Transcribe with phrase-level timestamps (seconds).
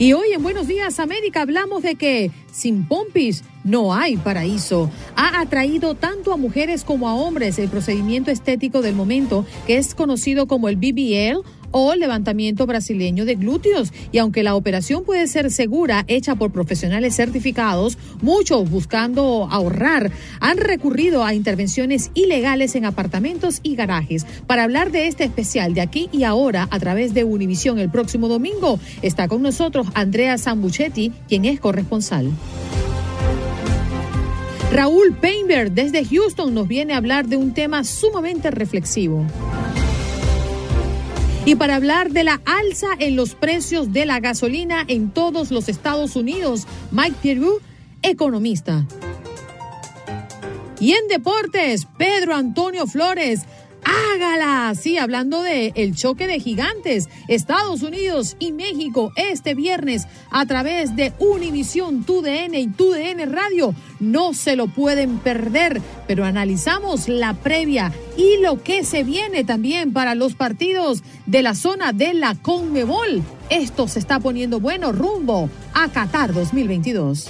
[0.00, 4.90] Y hoy en Buenos Días América hablamos de que sin pompis no hay paraíso.
[5.14, 9.94] Ha atraído tanto a mujeres como a hombres el procedimiento estético del momento que es
[9.94, 13.92] conocido como el BBL o levantamiento brasileño de glúteos.
[14.12, 20.10] Y aunque la operación puede ser segura, hecha por profesionales certificados, muchos buscando ahorrar
[20.40, 24.26] han recurrido a intervenciones ilegales en apartamentos y garajes.
[24.46, 28.28] Para hablar de este especial de aquí y ahora a través de Univisión el próximo
[28.28, 32.30] domingo, está con nosotros Andrea Sambuchetti, quien es corresponsal.
[34.72, 39.26] Raúl Painberg desde Houston nos viene a hablar de un tema sumamente reflexivo.
[41.50, 45.68] Y para hablar de la alza en los precios de la gasolina en todos los
[45.68, 47.58] Estados Unidos, Mike Pierru,
[48.02, 48.86] economista.
[50.78, 53.40] Y en deportes, Pedro Antonio Flores,
[53.84, 54.74] hágala.
[54.74, 60.96] Sí, hablando de el choque de gigantes, Estados Unidos y México este viernes a través
[60.96, 63.74] de Univisión, TUDN y TUDN Radio.
[63.98, 69.92] No se lo pueden perder, pero analizamos la previa y lo que se viene también
[69.92, 73.22] para los partidos de la zona de la Conmebol.
[73.50, 77.28] Esto se está poniendo bueno rumbo a Qatar 2022.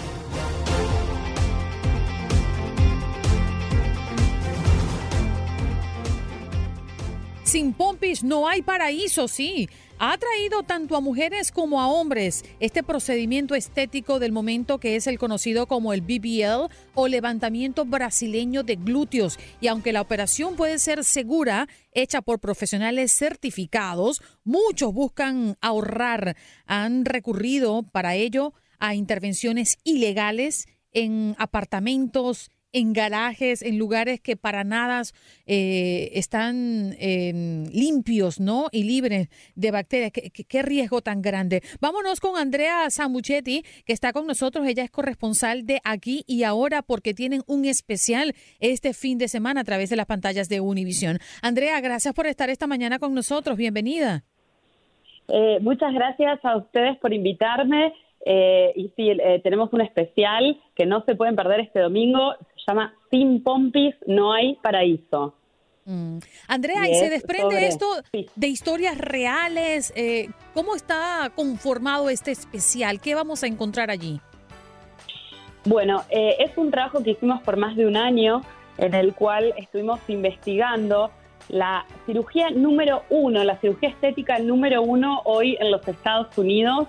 [7.51, 9.69] Sin pompis no hay paraíso, sí.
[9.99, 15.09] Ha atraído tanto a mujeres como a hombres este procedimiento estético del momento que es
[15.09, 19.37] el conocido como el BBL o levantamiento brasileño de glúteos.
[19.61, 26.37] Y aunque la operación puede ser segura, hecha por profesionales certificados, muchos buscan ahorrar.
[26.67, 34.65] Han recurrido para ello a intervenciones ilegales en apartamentos, en garajes, en lugares que para
[34.65, 35.03] nada
[35.47, 38.67] eh, están em, limpios, ¿no?
[38.73, 40.13] Y libres de bacterias.
[40.13, 41.63] ¿Qué, riesgo tan grande?
[41.81, 44.67] Vámonos con Andrea Samuchetti, que está con nosotros.
[44.67, 49.63] Ella es corresponsal de aquí y ahora porque tienen un especial este fin de semana
[49.63, 51.19] a través de las pantallas de Univisión.
[51.43, 53.57] Andrea, gracias por estar esta mañana con nosotros.
[53.57, 54.23] Bienvenida.
[55.29, 57.95] Eh, muchas gracias a ustedes por invitarme.
[58.27, 62.35] Eh, y sí, tenemos un especial que no se pueden perder este domingo
[62.67, 65.35] llama Sin Pompis no hay paraíso.
[65.85, 66.19] Mm.
[66.47, 69.93] Andrea, ¿y, se desprende esto de historias reales?
[69.97, 73.01] Eh, ¿Cómo está conformado este especial?
[73.01, 74.21] ¿Qué vamos a encontrar allí?
[75.65, 78.43] Bueno, eh, es un trabajo que hicimos por más de un año
[78.79, 81.11] en el cual estuvimos investigando
[81.49, 86.89] la cirugía número uno, la cirugía estética número uno hoy en los Estados Unidos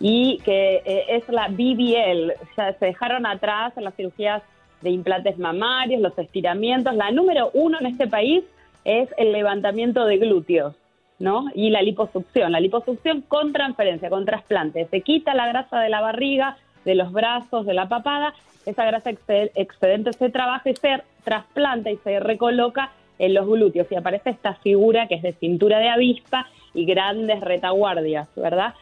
[0.00, 2.32] y que eh, es la BBL.
[2.32, 4.42] O sea, se dejaron atrás en las cirugías
[4.82, 6.94] de implantes mamarios, los estiramientos.
[6.94, 8.44] La número uno en este país
[8.84, 10.74] es el levantamiento de glúteos,
[11.18, 11.46] ¿no?
[11.54, 12.52] Y la liposucción.
[12.52, 14.86] La liposucción con transferencia, con trasplante.
[14.90, 18.34] Se quita la grasa de la barriga, de los brazos, de la papada.
[18.66, 23.94] Esa grasa excedente se trabaja y se trasplanta y se recoloca en los glúteos y
[23.94, 28.74] aparece esta figura que es de cintura de avispa y grandes retaguardias, ¿verdad?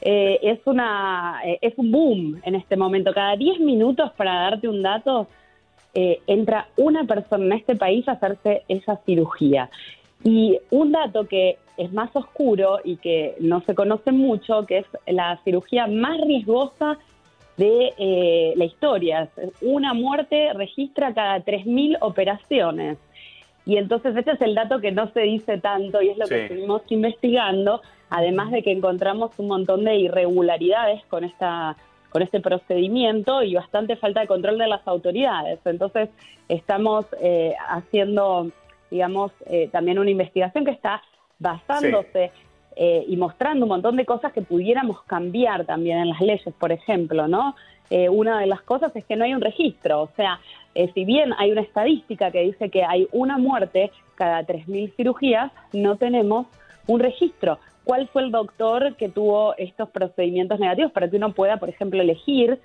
[0.00, 3.14] Eh, es, una, eh, es un boom en este momento.
[3.14, 5.28] Cada 10 minutos, para darte un dato,
[5.94, 9.70] eh, entra una persona en este país a hacerse esa cirugía.
[10.24, 14.86] Y un dato que es más oscuro y que no se conoce mucho, que es
[15.06, 16.98] la cirugía más riesgosa
[17.56, 19.28] de eh, la historia.
[19.60, 22.98] Una muerte registra cada 3.000 operaciones.
[23.66, 26.48] Y entonces este es el dato que no se dice tanto y es lo que
[26.48, 27.80] seguimos investigando,
[28.10, 31.76] además de que encontramos un montón de irregularidades con esta
[32.14, 35.58] con este procedimiento y bastante falta de control de las autoridades.
[35.64, 36.10] Entonces,
[36.48, 38.52] estamos eh, haciendo,
[38.88, 41.02] digamos, eh, también una investigación que está
[41.40, 42.30] basándose
[42.76, 46.70] eh, y mostrando un montón de cosas que pudiéramos cambiar también en las leyes, por
[46.70, 47.56] ejemplo, ¿no?
[47.90, 50.02] eh, una de las cosas es que no hay un registro.
[50.02, 50.38] O sea,
[50.94, 55.96] si bien hay una estadística que dice que hay una muerte cada 3.000 cirugías, no
[55.96, 56.46] tenemos
[56.86, 57.58] un registro.
[57.84, 62.00] ¿Cuál fue el doctor que tuvo estos procedimientos negativos para que uno pueda, por ejemplo,
[62.00, 62.58] elegir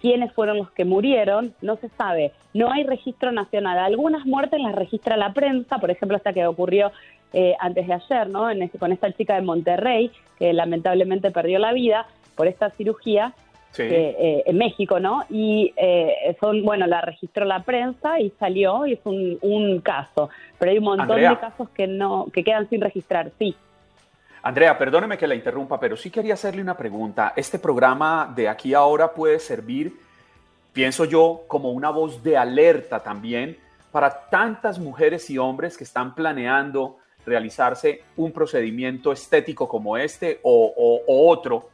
[0.00, 1.54] quiénes fueron los que murieron?
[1.62, 2.32] No se sabe.
[2.52, 3.78] No hay registro nacional.
[3.78, 6.90] Algunas muertes las registra la prensa, por ejemplo, esta que ocurrió
[7.32, 8.50] eh, antes de ayer, ¿no?
[8.50, 13.32] En este, con esta chica de Monterrey, que lamentablemente perdió la vida por esta cirugía.
[13.78, 15.24] Eh, en México, ¿no?
[15.28, 20.30] Y eh, son, bueno, la registró la prensa y salió y es un, caso.
[20.58, 23.54] Pero hay un montón de casos que no, que quedan sin registrar, sí.
[24.42, 27.32] Andrea, perdóneme que la interrumpa, pero sí quería hacerle una pregunta.
[27.34, 29.98] Este programa de aquí ahora puede servir,
[30.72, 33.58] pienso yo, como una voz de alerta también
[33.90, 41.02] para tantas mujeres y hombres que están planeando realizarse un procedimiento estético como este o,
[41.06, 41.70] otro,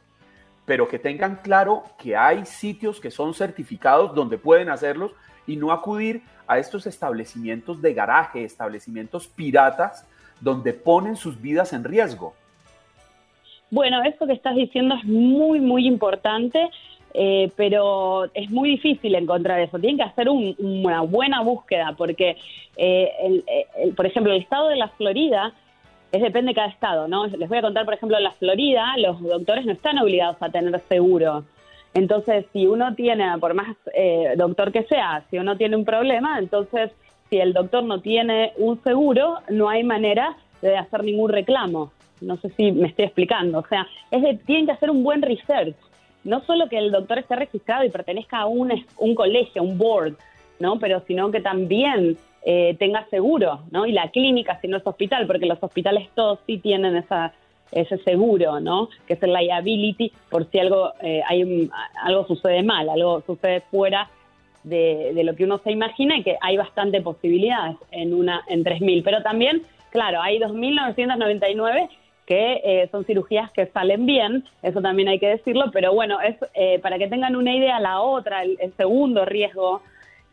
[0.65, 5.11] pero que tengan claro que hay sitios que son certificados donde pueden hacerlos
[5.45, 10.05] y no acudir a estos establecimientos de garaje, establecimientos piratas,
[10.41, 12.33] donde ponen sus vidas en riesgo.
[13.73, 16.69] Bueno, eso que estás diciendo es muy, muy importante.
[17.15, 19.77] Eh, pero es muy difícil encontrar eso.
[19.77, 22.37] Tienen que hacer una buena búsqueda porque,
[22.75, 23.43] eh,
[23.95, 25.53] por ejemplo, el estado de la Florida
[26.11, 27.27] es depende de cada estado, ¿no?
[27.27, 30.49] Les voy a contar, por ejemplo, en la Florida los doctores no están obligados a
[30.49, 31.43] tener seguro.
[31.93, 36.39] Entonces, si uno tiene, por más eh, doctor que sea, si uno tiene un problema,
[36.39, 36.91] entonces
[37.29, 41.91] si el doctor no tiene un seguro, no hay manera de hacer ningún reclamo.
[42.23, 43.59] No sé si me estoy explicando.
[43.59, 45.75] O sea, es de, tienen que hacer un buen research
[46.23, 50.15] no solo que el doctor esté registrado y pertenezca a un, un colegio, un board,
[50.59, 50.79] ¿no?
[50.79, 53.85] Pero sino que también eh, tenga seguro, ¿no?
[53.85, 57.33] Y la clínica, si no es hospital, porque los hospitales todos sí tienen esa,
[57.71, 58.89] ese seguro, ¿no?
[59.07, 61.69] Que es el liability por si algo, eh, hay,
[62.01, 64.09] algo sucede mal, algo sucede fuera
[64.63, 68.63] de, de, lo que uno se imagina y que hay bastante posibilidades en, una, en
[68.63, 69.03] 3.000.
[69.03, 71.89] Pero también, claro, hay 2.999
[72.35, 76.79] eh, son cirugías que salen bien, eso también hay que decirlo, pero bueno, es eh,
[76.79, 79.81] para que tengan una idea, la otra, el, segundo riesgo,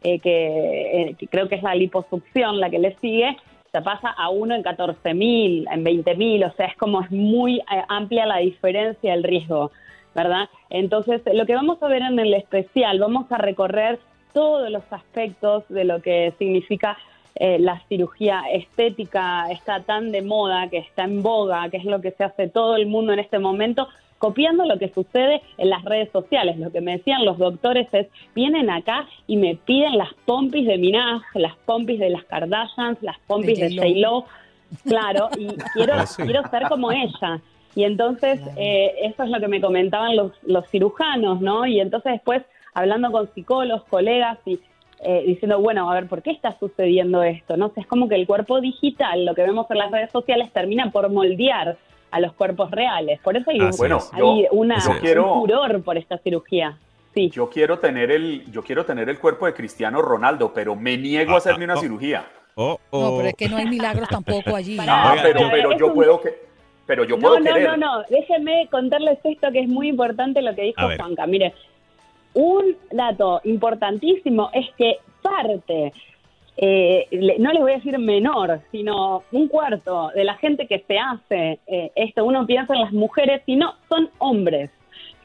[0.03, 3.37] eh, que, creo que es la liposucción, la que le sigue,
[3.73, 8.27] se pasa a uno en 14.000, en 20.000, o sea, es como es muy amplia
[8.27, 9.71] la diferencia del riesgo,
[10.15, 10.49] ¿verdad?
[10.71, 13.99] Entonces, lo que vamos a ver en el especial, vamos a recorrer
[14.33, 16.97] todos los aspectos de lo que significa
[17.37, 22.01] eh, la cirugía estética está tan de moda, que está en boga, que es lo
[22.01, 23.89] que se hace todo el mundo en este momento,
[24.19, 26.59] copiando lo que sucede en las redes sociales.
[26.59, 30.77] Lo que me decían los doctores es, vienen acá y me piden las pompis de
[30.77, 34.27] Minaj, las pompis de las Kardashians, las pompis de, J-Lo,
[34.85, 37.41] claro, y quiero, ah, quiero ser como ella.
[37.75, 41.65] Y entonces eh, eso es lo que me comentaban los, los cirujanos, ¿no?
[41.65, 42.43] Y entonces después,
[42.75, 44.59] hablando con psicólogos, colegas y
[45.03, 47.57] eh, diciendo, bueno, a ver, ¿por qué está sucediendo esto?
[47.57, 47.73] ¿No?
[47.75, 51.09] es como que el cuerpo digital, lo que vemos en las redes sociales, termina por
[51.11, 51.79] moldear
[52.11, 53.21] a los cuerpos reales.
[53.21, 56.77] Por eso hay, un, una, furor por esta cirugía.
[57.15, 57.31] Sí.
[57.31, 61.35] Yo quiero tener el, yo quiero tener el cuerpo de Cristiano Ronaldo, pero me niego
[61.35, 62.27] a hacerme una cirugía.
[62.55, 63.03] Oh, oh.
[63.03, 64.77] No, pero es que no hay milagros tampoco allí.
[64.77, 66.35] No, pero, pero yo puedo que,
[66.87, 70.55] pero yo puedo no, No, no, no, déjenme contarles esto que es muy importante lo
[70.55, 71.27] que dijo Juanca.
[71.27, 71.55] Mire,
[72.35, 75.93] un dato importantísimo es que parte,
[76.57, 77.07] eh,
[77.39, 81.59] no les voy a decir menor, sino un cuarto de la gente que se hace
[81.67, 84.71] eh, esto, uno piensa en las mujeres, sino son hombres.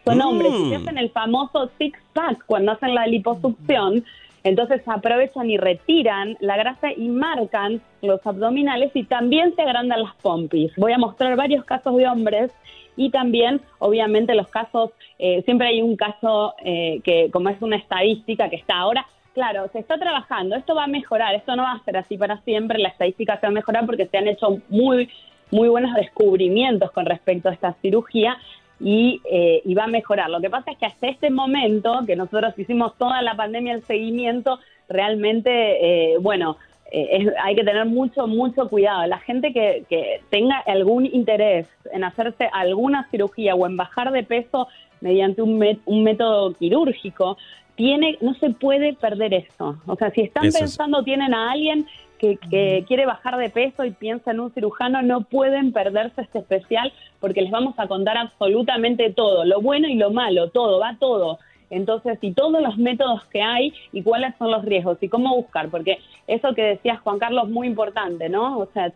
[0.06, 0.82] Son hombres y se mm.
[0.82, 4.06] hacen el famoso six-pack cuando hacen la liposucción.
[4.46, 10.14] Entonces aprovechan y retiran la grasa y marcan los abdominales y también se agrandan las
[10.22, 10.72] pompis.
[10.78, 12.52] Voy a mostrar varios casos de hombres
[12.96, 17.76] y también, obviamente, los casos, eh, siempre hay un caso eh, que, como es una
[17.76, 21.72] estadística que está ahora, claro, se está trabajando, esto va a mejorar, esto no va
[21.74, 24.60] a ser así para siempre, la estadística se va a mejorar porque se han hecho
[24.70, 25.10] muy,
[25.50, 28.38] muy buenos descubrimientos con respecto a esta cirugía
[28.80, 30.30] y, eh, y, va a mejorar.
[30.30, 33.84] Lo que pasa es que hasta este momento, que nosotros hicimos toda la pandemia el
[33.84, 36.58] seguimiento, realmente, bueno,
[36.92, 39.06] eh, hay que tener mucho, mucho cuidado.
[39.08, 44.24] La gente que, que, tenga algún interés en hacerse alguna cirugía o en bajar de
[44.24, 44.68] peso
[45.02, 47.38] mediante un, un método quirúrgico,
[47.76, 49.78] tiene, no se puede perder esto.
[49.88, 51.86] O sea, si están pensando, tienen a alguien
[52.26, 56.40] que, que, quiere bajar de peso y piensa en un cirujano, no pueden perderse este
[56.40, 60.96] especial porque les vamos a contar absolutamente todo, lo bueno y lo malo, todo, va
[61.00, 61.40] todo.
[61.70, 65.70] Entonces, y todos los métodos que hay y cuáles son los riesgos y cómo buscar,
[65.70, 68.60] porque eso que decías, Juan Carlos, muy importante, ¿no?
[68.60, 68.92] O sea,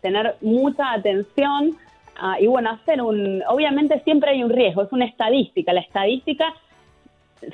[0.00, 1.76] tener mucha atención
[2.16, 6.54] ah, y bueno, hacer un, obviamente siempre hay un riesgo, es una estadística, la estadística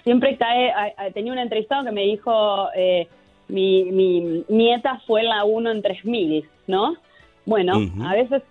[0.04, 0.72] siempre cae,
[1.14, 3.08] tenía un entrevistado que me dijo, eh,
[3.50, 6.96] mi, mi, nieta fue la 1 en 3000, ¿no?
[7.44, 8.42] Bueno, a veces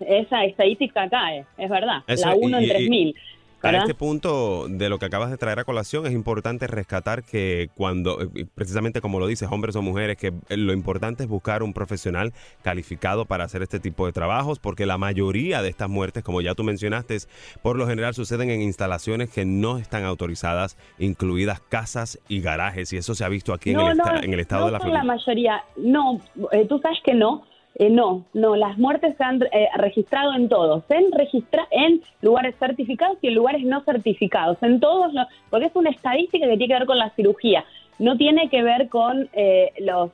[0.00, 3.16] esa estadística cae, es verdad, la 1 en 3000.
[3.64, 7.70] Para este punto de lo que acabas de traer a colación, es importante rescatar que
[7.74, 11.62] cuando, eh, precisamente como lo dices, hombres o mujeres, que eh, lo importante es buscar
[11.62, 16.22] un profesional calificado para hacer este tipo de trabajos, porque la mayoría de estas muertes,
[16.22, 17.16] como ya tú mencionaste,
[17.62, 22.96] por lo general suceden en instalaciones que no están autorizadas, incluidas casas y garajes, y
[22.96, 24.98] eso se ha visto aquí en, el, en, el, estado de la Florida.
[24.98, 26.20] la mayoría, no,
[26.52, 27.44] eh, tú sabes que no,
[27.76, 32.54] eh, no, no, las muertes se han eh, registrado en todos, en, registra en lugares
[32.58, 36.68] certificados y en lugares no certificados, en todos, los, porque es una estadística que tiene
[36.68, 37.64] que ver con la cirugía,
[37.98, 40.10] no tiene que ver con eh, los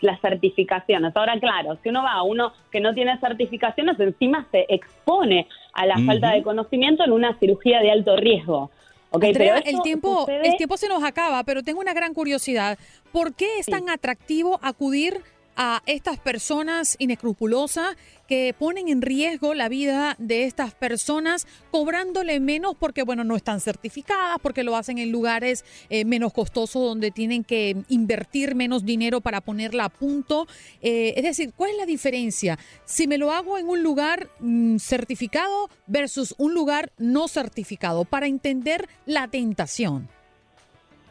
[0.00, 1.16] las certificaciones.
[1.16, 5.84] Ahora, claro, si uno va a uno que no tiene certificaciones, encima se expone a
[5.84, 8.70] la falta de conocimiento en una cirugía de alto riesgo.
[9.10, 12.78] Okay, pero el tiempo, el tiempo se nos acaba, pero tengo una gran curiosidad.
[13.10, 15.20] ¿Por qué es tan atractivo acudir
[15.56, 22.74] a estas personas inescrupulosas que ponen en riesgo la vida de estas personas cobrándole menos
[22.78, 27.44] porque, bueno, no están certificadas, porque lo hacen en lugares eh, menos costosos donde tienen
[27.44, 30.46] que invertir menos dinero para ponerla a punto.
[30.80, 34.78] Eh, es decir, ¿cuál es la diferencia si me lo hago en un lugar mm,
[34.78, 40.08] certificado versus un lugar no certificado para entender la tentación?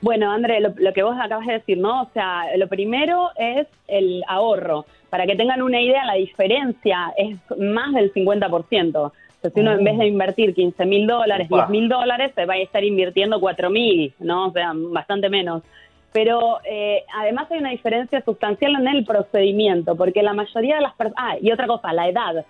[0.02, 2.04] Bueno, André, lo, que vos acabas de decir, ¿no?
[2.04, 4.86] O sea, lo primero es el ahorro.
[5.12, 8.96] Para que tengan una idea, la diferencia es más del 50%.
[8.96, 12.46] O sea, si uno en vez de invertir 15 mil dólares, 10 mil dólares, se
[12.46, 14.48] va a estar invirtiendo 4 mil, ¿no?
[14.48, 15.62] O sea, bastante menos.
[16.14, 20.96] Pero eh, además hay una diferencia sustancial en el procedimiento, porque la mayoría de las
[20.96, 21.24] personas...
[21.24, 22.46] Ah, y otra cosa, la edad.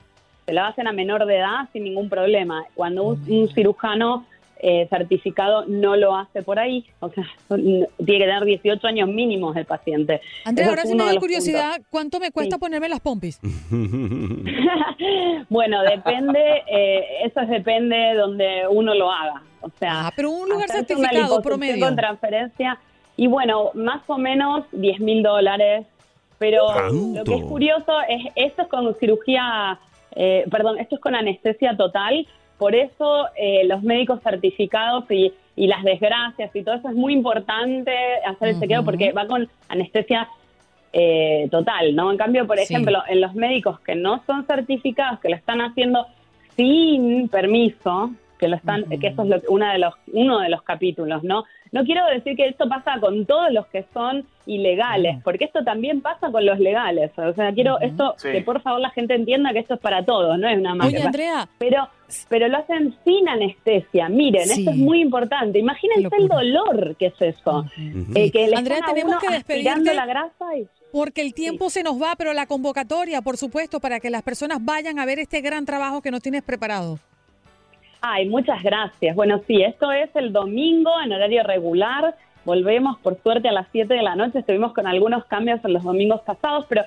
[0.46, 2.66] Se lo hacen a menor de edad sin ningún problema.
[2.76, 4.26] Cuando un cirujano
[4.64, 9.58] eh, certificado no lo hace por ahí, o sea, tiene que tener 18 años mínimos
[9.58, 10.22] el paciente.
[10.46, 13.40] Andrea, ahora sí me da curiosidad, ¿cuánto me cuesta ponerme las pompis?
[15.50, 20.50] bueno, depende, eh, eso depende de donde uno lo haga, o sea, ah, pero un
[20.50, 21.84] lugar certificado promedio.
[21.84, 22.78] Con transferencia,
[23.18, 25.88] y bueno, más o menos 10 mil dólares,
[26.38, 29.80] pero lo que es curioso es, esto es con cirugía,
[30.16, 32.28] eh, perdón, esto es con anestesia total,
[32.62, 37.92] por eso eh, los médicos certificados y, las desgracias y todo eso es muy importante
[38.24, 40.28] hacer el chequeo porque va con anestesia
[40.94, 42.12] eh, total, ¿no?
[42.12, 46.06] En cambio, por ejemplo, en los médicos que no son certificados, que lo están haciendo
[46.56, 51.24] sin permiso, que lo están, que eso es una de los, uno de los capítulos,
[51.24, 51.46] ¿no?
[51.72, 56.02] No quiero decir que esto pasa con todos los que son ilegales, porque esto también
[56.02, 57.12] pasa con los legales.
[57.18, 60.38] O sea, quiero esto que por favor la gente entienda que esto es para todos,
[60.38, 60.88] no es una más.
[60.88, 61.48] Oye, Andrea.
[61.60, 61.88] Pero,
[62.28, 64.10] pero lo hacen sin anestesia.
[64.10, 65.60] Miren, esto es muy importante.
[65.60, 67.66] Imagínense el dolor que es eso.
[68.16, 69.94] Eh, que Andrea, tenemos que despedirte.
[69.94, 70.46] la grasa
[70.92, 74.60] Porque el tiempo se nos va, pero la convocatoria, por supuesto, para que las personas
[74.62, 77.00] vayan a ver este gran trabajo que nos tienes preparado.
[78.02, 79.16] Ay, muchas gracias.
[79.16, 82.16] Bueno, sí, esto es el domingo en horario regular.
[82.44, 84.40] Volvemos, por suerte, a las 7 de la noche.
[84.40, 86.84] Estuvimos con algunos cambios en los domingos pasados, pero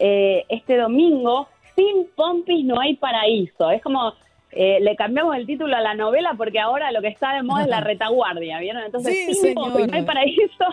[0.00, 3.70] eh, este domingo, sin Pompis no hay paraíso.
[3.70, 4.14] Es como
[4.50, 7.62] eh, le cambiamos el título a la novela porque ahora lo que está de moda
[7.62, 8.82] es la retaguardia, ¿vieron?
[8.82, 10.64] Entonces, sin Pompis no hay paraíso.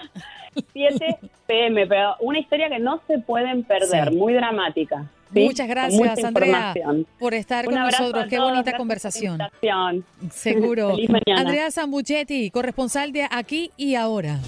[0.74, 5.06] 7 pm, pero una historia que no se pueden perder, muy dramática.
[5.32, 6.74] Muchas gracias, Andrea,
[7.20, 8.26] por estar con nosotros.
[8.30, 9.40] Qué bonita conversación.
[10.32, 10.96] Seguro.
[11.36, 14.40] Andrea Zambuchetti, corresponsal de Aquí y Ahora.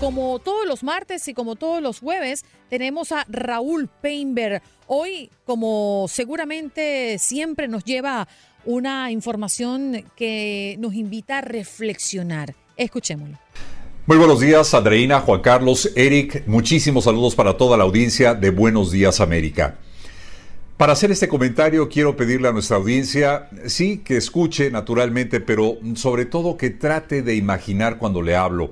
[0.00, 4.62] Como todos los martes y como todos los jueves, tenemos a Raúl Peinberg.
[4.86, 8.28] Hoy, como seguramente siempre nos lleva
[8.64, 12.54] una información que nos invita a reflexionar.
[12.78, 13.36] Escuchémoslo.
[14.06, 16.44] Muy buenos días, Andreina, Juan Carlos, Eric.
[16.46, 19.76] Muchísimos saludos para toda la audiencia de Buenos Días América.
[20.78, 26.24] Para hacer este comentario quiero pedirle a nuestra audiencia, sí, que escuche naturalmente, pero sobre
[26.24, 28.70] todo que trate de imaginar cuando le hablo.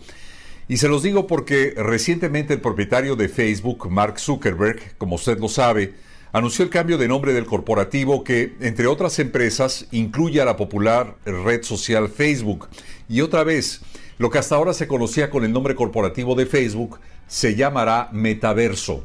[0.69, 5.49] Y se los digo porque recientemente el propietario de Facebook, Mark Zuckerberg, como usted lo
[5.49, 5.95] sabe,
[6.33, 11.16] anunció el cambio de nombre del corporativo que, entre otras empresas, incluye a la popular
[11.25, 12.68] red social Facebook.
[13.09, 13.80] Y otra vez,
[14.18, 19.04] lo que hasta ahora se conocía con el nombre corporativo de Facebook se llamará Metaverso.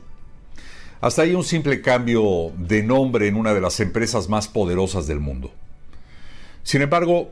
[1.02, 5.20] Hasta ahí un simple cambio de nombre en una de las empresas más poderosas del
[5.20, 5.52] mundo.
[6.64, 7.32] Sin embargo,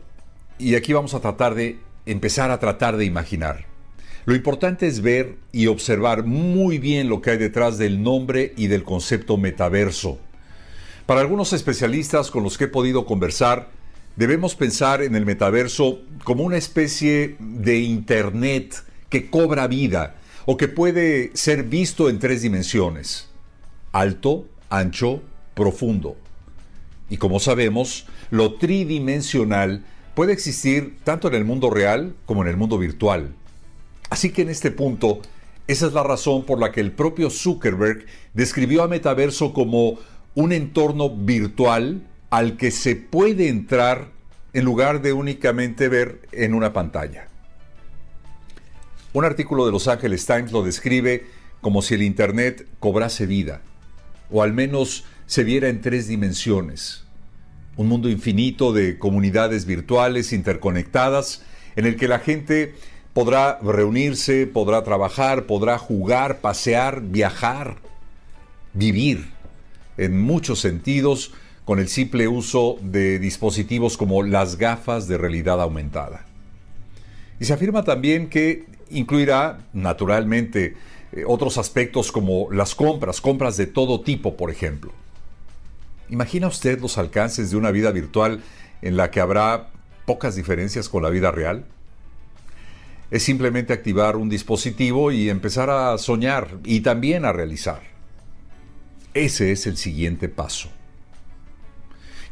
[0.57, 3.68] y aquí vamos a tratar de empezar a tratar de imaginar.
[4.29, 8.67] Lo importante es ver y observar muy bien lo que hay detrás del nombre y
[8.67, 10.19] del concepto metaverso.
[11.07, 13.71] Para algunos especialistas con los que he podido conversar,
[14.17, 20.67] debemos pensar en el metaverso como una especie de Internet que cobra vida o que
[20.67, 23.29] puede ser visto en tres dimensiones,
[23.93, 25.23] alto, ancho,
[25.55, 26.17] profundo.
[27.09, 29.83] Y como sabemos, lo tridimensional
[30.13, 33.33] puede existir tanto en el mundo real como en el mundo virtual.
[34.09, 35.21] Así que en este punto,
[35.67, 39.99] esa es la razón por la que el propio Zuckerberg describió a Metaverso como
[40.35, 44.09] un entorno virtual al que se puede entrar
[44.53, 47.27] en lugar de únicamente ver en una pantalla.
[49.13, 51.25] Un artículo de Los Angeles Times lo describe
[51.61, 53.61] como si el Internet cobrase vida,
[54.31, 57.05] o al menos se viera en tres dimensiones.
[57.75, 61.43] Un mundo infinito de comunidades virtuales interconectadas
[61.75, 62.75] en el que la gente
[63.13, 67.77] podrá reunirse, podrá trabajar, podrá jugar, pasear, viajar,
[68.73, 69.31] vivir
[69.97, 71.33] en muchos sentidos
[71.65, 76.25] con el simple uso de dispositivos como las gafas de realidad aumentada.
[77.39, 80.75] Y se afirma también que incluirá, naturalmente,
[81.11, 84.91] eh, otros aspectos como las compras, compras de todo tipo, por ejemplo.
[86.09, 88.41] ¿Imagina usted los alcances de una vida virtual
[88.81, 89.69] en la que habrá
[90.05, 91.65] pocas diferencias con la vida real?
[93.11, 97.81] Es simplemente activar un dispositivo y empezar a soñar y también a realizar.
[99.15, 100.69] Ese es el siguiente paso.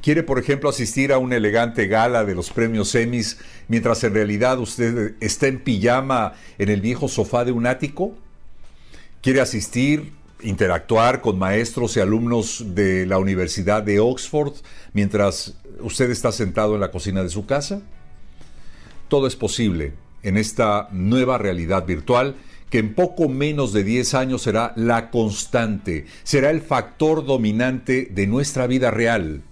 [0.01, 4.59] ¿Quiere, por ejemplo, asistir a una elegante gala de los premios Emmys mientras en realidad
[4.59, 8.15] usted está en pijama en el viejo sofá de un ático?
[9.21, 14.53] ¿Quiere asistir, interactuar con maestros y alumnos de la Universidad de Oxford
[14.93, 17.81] mientras usted está sentado en la cocina de su casa?
[19.07, 19.93] Todo es posible
[20.23, 22.35] en esta nueva realidad virtual
[22.69, 28.27] que en poco menos de 10 años será la constante, será el factor dominante de
[28.27, 29.43] nuestra vida real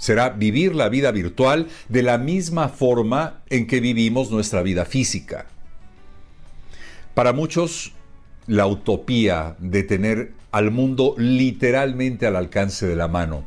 [0.00, 5.46] será vivir la vida virtual de la misma forma en que vivimos nuestra vida física.
[7.14, 7.92] Para muchos,
[8.46, 13.44] la utopía de tener al mundo literalmente al alcance de la mano.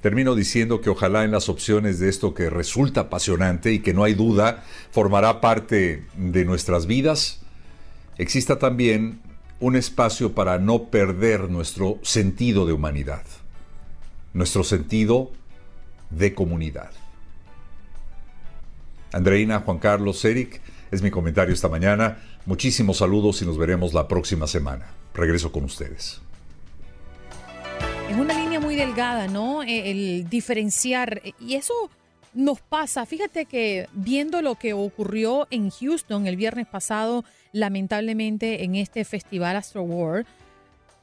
[0.00, 4.04] Termino diciendo que ojalá en las opciones de esto que resulta apasionante y que no
[4.04, 7.40] hay duda formará parte de nuestras vidas,
[8.16, 9.20] exista también
[9.60, 13.22] un espacio para no perder nuestro sentido de humanidad
[14.32, 15.32] nuestro sentido
[16.10, 16.90] de comunidad.
[19.12, 22.18] Andreina, Juan Carlos, Eric, es mi comentario esta mañana.
[22.46, 24.86] Muchísimos saludos y nos veremos la próxima semana.
[25.14, 26.20] Regreso con ustedes.
[28.60, 29.62] Muy delgada, ¿no?
[29.62, 31.22] E, el diferenciar.
[31.40, 31.74] Y eso
[32.34, 33.06] nos pasa.
[33.06, 39.56] Fíjate que viendo lo que ocurrió en Houston el viernes pasado, lamentablemente en este festival
[39.56, 40.26] Astro World,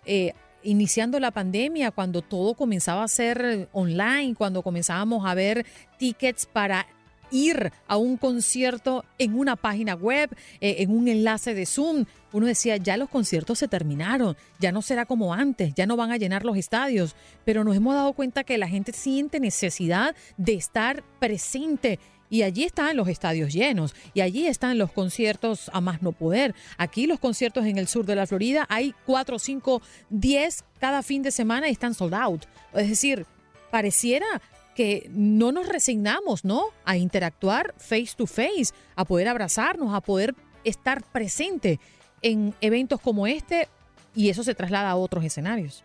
[0.05, 5.65] eh, iniciando la pandemia, cuando todo comenzaba a ser online, cuando comenzábamos a ver
[5.97, 6.87] tickets para
[7.36, 10.30] ir a un concierto en una página web,
[10.62, 12.06] eh, en un enlace de Zoom.
[12.32, 16.12] Uno decía, ya los conciertos se terminaron, ya no será como antes, ya no van
[16.12, 20.54] a llenar los estadios, pero nos hemos dado cuenta que la gente siente necesidad de
[20.54, 26.02] estar presente y allí están los estadios llenos y allí están los conciertos a más
[26.02, 26.56] no poder.
[26.78, 31.21] Aquí los conciertos en el sur de la Florida hay 4, 5, 10 cada fin
[31.21, 32.45] de semana y están sold out.
[32.74, 33.26] Es decir,
[33.71, 34.26] pareciera
[34.75, 36.65] que no nos resignamos, ¿no?
[36.83, 41.79] A interactuar face to face, a poder abrazarnos, a poder estar presente
[42.21, 43.69] en eventos como este
[44.13, 45.83] y eso se traslada a otros escenarios.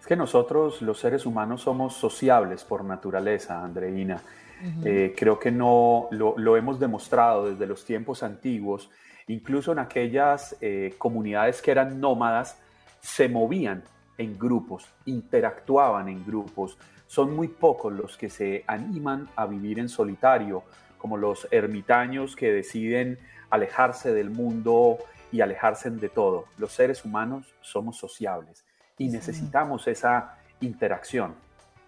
[0.00, 4.22] Es que nosotros los seres humanos somos sociables por naturaleza, Andreina.
[4.84, 8.88] Eh, creo que no lo, hemos demostrado desde los tiempos antiguos,
[9.26, 12.58] incluso en aquellas eh, comunidades que eran nómadas,
[13.00, 13.84] se movían
[14.16, 16.78] en grupos, interactuaban en grupos.
[17.06, 20.64] Son muy pocos los que se animan a vivir en solitario,
[20.98, 23.18] como los ermitaños que deciden
[23.50, 24.98] alejarse del mundo
[25.32, 26.46] y alejarse de todo.
[26.58, 28.64] Los seres humanos somos sociables
[28.98, 31.34] y necesitamos esa interacción.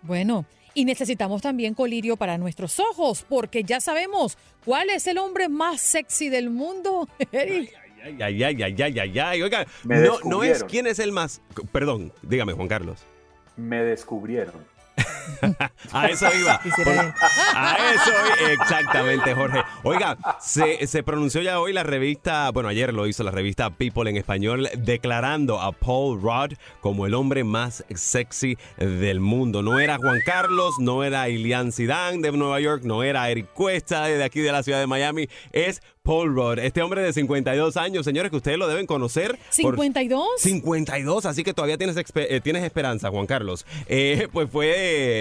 [0.02, 5.48] Bueno, y necesitamos también colirio para nuestros ojos, porque ya sabemos cuál es el hombre
[5.48, 7.74] más sexy del mundo, Eric.
[8.04, 9.42] Ay, ay, ay, ay, ay, ay, ay.
[9.42, 11.40] Oiga, no, no es quién es el más.
[11.72, 13.04] Perdón, dígame, Juan Carlos.
[13.57, 14.78] Me descubrieron.
[15.93, 16.61] a eso iba.
[17.55, 18.53] a eso iba.
[18.53, 19.62] Exactamente, Jorge.
[19.83, 24.17] Oiga, se, pronunció ya hoy la revista, bueno, ayer lo hizo la revista People en
[24.17, 29.62] español, declarando a Paul Rudd como el hombre más sexy del mundo.
[29.62, 34.05] No era Juan Carlos, no era Ilian Zidane de Nueva York, no era Eric Cuesta
[34.05, 38.03] de aquí de la ciudad de Miami, es Paul Rudd, este hombre de 52 años,
[38.07, 39.38] señores, que ustedes lo deben conocer.
[39.61, 40.25] por- ¿52?
[40.38, 43.66] 52, así que todavía tienes, eh, tienes esperanza, Juan Carlos.
[43.88, 44.73] Eh, pues fue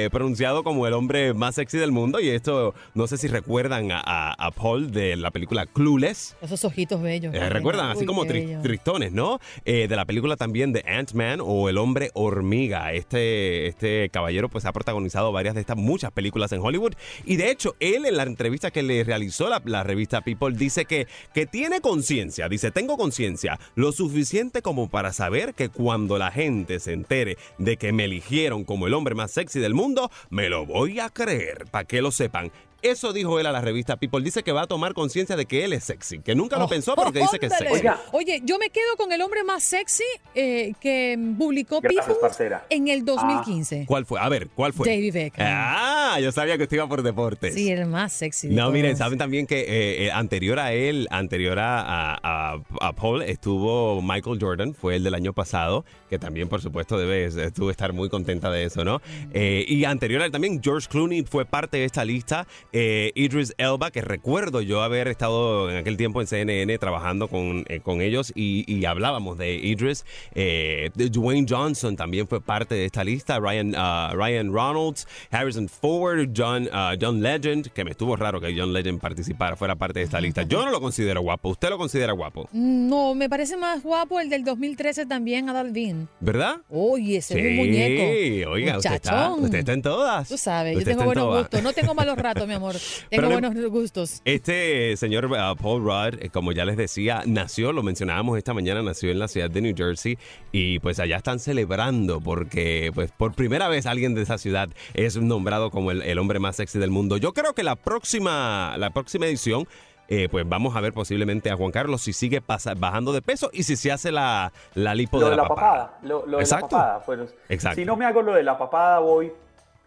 [0.06, 3.92] eh, pronunciado como el hombre más sexy del mundo y esto, no sé si recuerdan
[3.92, 6.38] a, a- a Paul de la película Clueless.
[6.42, 7.34] Esos ojitos bellos.
[7.36, 9.42] Eh, recuerdan, así Uy, como tri- tristones, ¿no?
[9.66, 12.94] De la película también de Ant-Man o El hombre hormiga.
[12.94, 16.94] Este, este caballero pues ha protagonizado varias de estas muchas películas en Hollywood.
[17.26, 20.77] Y de hecho, él en la entrevista que le realizó la, la revista People dice
[20.86, 22.50] que, que tiene conciencia.
[22.50, 27.78] Dice, tengo conciencia lo suficiente como para saber que cuando la gente se entere de
[27.78, 31.66] que me eligieron como el hombre más sexy del mundo, me lo voy a creer,
[31.72, 32.52] para que lo sepan.
[32.82, 34.22] Eso dijo él a la revista People.
[34.24, 36.20] Dice que va a tomar conciencia de que él es sexy.
[36.20, 37.74] Que nunca lo pensó, pero que dice que es sexy.
[37.74, 38.00] Oiga.
[38.12, 40.04] Oye, yo me quedo con el hombre más sexy
[40.36, 42.66] eh, que publicó Gracias, People parcera.
[42.70, 43.86] en el 2015.
[43.88, 44.20] ¿Cuál fue?
[44.20, 44.88] A ver, ¿cuál fue?
[44.88, 45.46] David Beckham.
[45.50, 47.54] Ah, yo sabía que usted iba por deportes.
[47.54, 48.50] Sí, el más sexy.
[48.50, 52.20] de No, miren, saben también que eh, eh, anterior a él, anterior a, a-
[52.54, 56.98] a- a Paul, estuvo Michael Jordan, fue el del año pasado, que también, por supuesto,
[56.98, 59.02] debe estuvo estar muy contenta de eso, ¿no?
[59.34, 62.48] Eh, y anterior a él también, George Clooney fue parte de esta lista.
[62.74, 67.66] Eh, Idris Elba, que recuerdo yo haber estado en aquel tiempo en CNN trabajando con,
[67.70, 70.06] eh, con ellos y, y hablábamos de Idris.
[70.36, 73.40] Eh, Dwayne Johnson también fue parte de esta lista.
[73.40, 78.54] Ryan, ah, Ryan Reynolds, Harrison Ford, John, ah, John Legend, que me estuvo raro que
[78.58, 80.44] John Legend participara, fuera parte de esta lista.
[80.44, 81.50] Yo no lo considero guapo.
[81.50, 82.50] ¿Usted lo considera guapo?
[82.52, 86.10] No, me parece más guapo el del 2013 también, Adal Bean.
[86.20, 86.58] ¿Verdad?
[86.70, 88.52] Oye, ese es un Sí, muñeco.
[88.52, 90.28] oiga, usted está, usted está en todas.
[90.28, 91.64] Tú sabes, yo tengo buenos gustos.
[91.64, 92.76] No tengo malos ratos, mi amor.
[93.10, 94.22] Pero Tengo le- buenos gustos.
[94.26, 98.82] Este señor uh, Paul Rudd, eh, como ya les decía, nació, lo mencionábamos esta mañana,
[98.82, 100.18] nació en la ciudad de New Jersey
[100.52, 105.18] y pues allá están celebrando porque pues por primera vez alguien de esa ciudad es
[105.18, 107.18] nombrado como el, el hombre más sexy del mundo.
[107.18, 109.68] Yo creo que la próxima, la próxima edición
[110.10, 113.50] eh, pues vamos a ver posiblemente a Juan Carlos si sigue pasa- bajando de peso
[113.52, 115.72] y si se hace la, la lipo Lo de de la, la papada.
[115.88, 116.00] papada.
[116.04, 117.02] Lo, lo de la papada.
[117.06, 117.76] Pues, Exacto.
[117.76, 119.32] Si no me hago lo de la papada, voy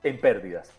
[0.03, 0.71] en pérdidas.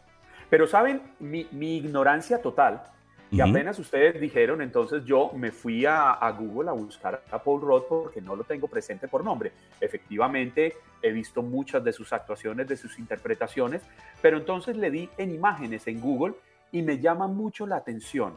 [0.51, 1.01] Pero, ¿saben?
[1.19, 2.83] Mi, mi ignorancia total,
[3.31, 3.41] Ujú.
[3.41, 7.83] apenas ustedes dijeron, entonces yo me fui a, a Google a buscar a Paul Rudd
[7.87, 9.53] porque no lo tengo presente por nombre.
[9.79, 13.81] Efectivamente, he visto muchas de sus actuaciones, de sus interpretaciones,
[14.21, 16.33] pero entonces le di en imágenes en Google
[16.73, 18.33] y me llama mucho la atención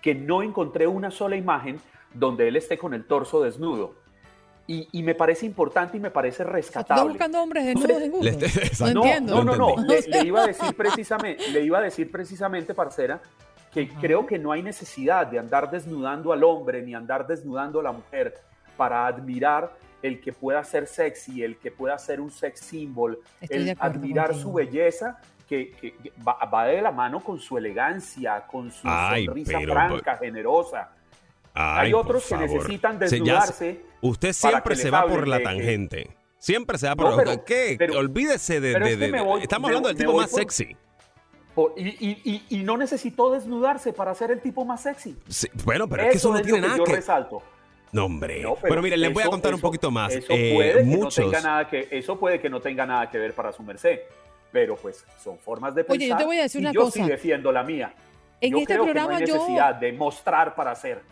[0.00, 1.80] que no encontré una sola imagen
[2.12, 3.94] donde él esté con el torso desnudo.
[4.66, 7.10] Y, y me parece importante y me parece ¿Estás rescatable.
[7.10, 8.32] buscando hombres desnudos en Google?
[8.32, 8.94] Le- exacto.
[8.94, 9.44] No entiendo.
[9.44, 9.82] No, no, no.
[9.84, 13.20] Le, le iba a decir precisamente, le iba a decir precisamente, parcera,
[13.72, 17.82] que creo que no hay necesidad de andar desnudando al hombre ni andar desnudando a
[17.82, 18.34] la mujer
[18.76, 19.72] para admirar
[20.02, 23.70] el que pueda ser sexy, el que pueda ser un sex symbol, Estoy el de
[23.72, 24.48] acuerdo admirar contigo.
[24.50, 28.82] su belleza que, que- que va, va de la mano con su elegancia, con su
[28.84, 30.90] Ay, sonrisa pero- franca, generosa.
[31.54, 33.80] Ay, Hay otros que necesitan Se- desnudarse.
[34.00, 36.16] Usted para siempre se va por la de tangente.
[36.38, 37.76] Siempre se va por No, pero- ¿Qué?
[37.78, 38.72] pero- Olvídese de...
[38.72, 40.76] pero de- de- voy- estamos hablando del tipo más por- sexy.
[41.54, 45.16] Por- y, y- y- y no necesitó desnudarse para ser el tipo más sexy.
[45.28, 46.96] Sí, bueno, pero es que eso no es tiene lo que nada yo que...
[46.96, 47.42] resalto.
[47.92, 48.40] No, hombre.
[48.42, 50.14] No, pero, miren, les voy a eso- contar un eso- poquito más.
[50.14, 51.18] Eso Eh, puede, que muchos...
[51.18, 54.00] no tenga nada que, eso puede que no tenga nada que ver para su merced.
[54.50, 55.98] Pero pues son formas de pensar.
[55.98, 57.04] Oye, yo te voy a decir y una yo cosa.
[57.04, 57.94] sí defiendo la mía.
[58.40, 61.02] En yo este creo programa que no hay yo- necesidad de mostrar para hacer.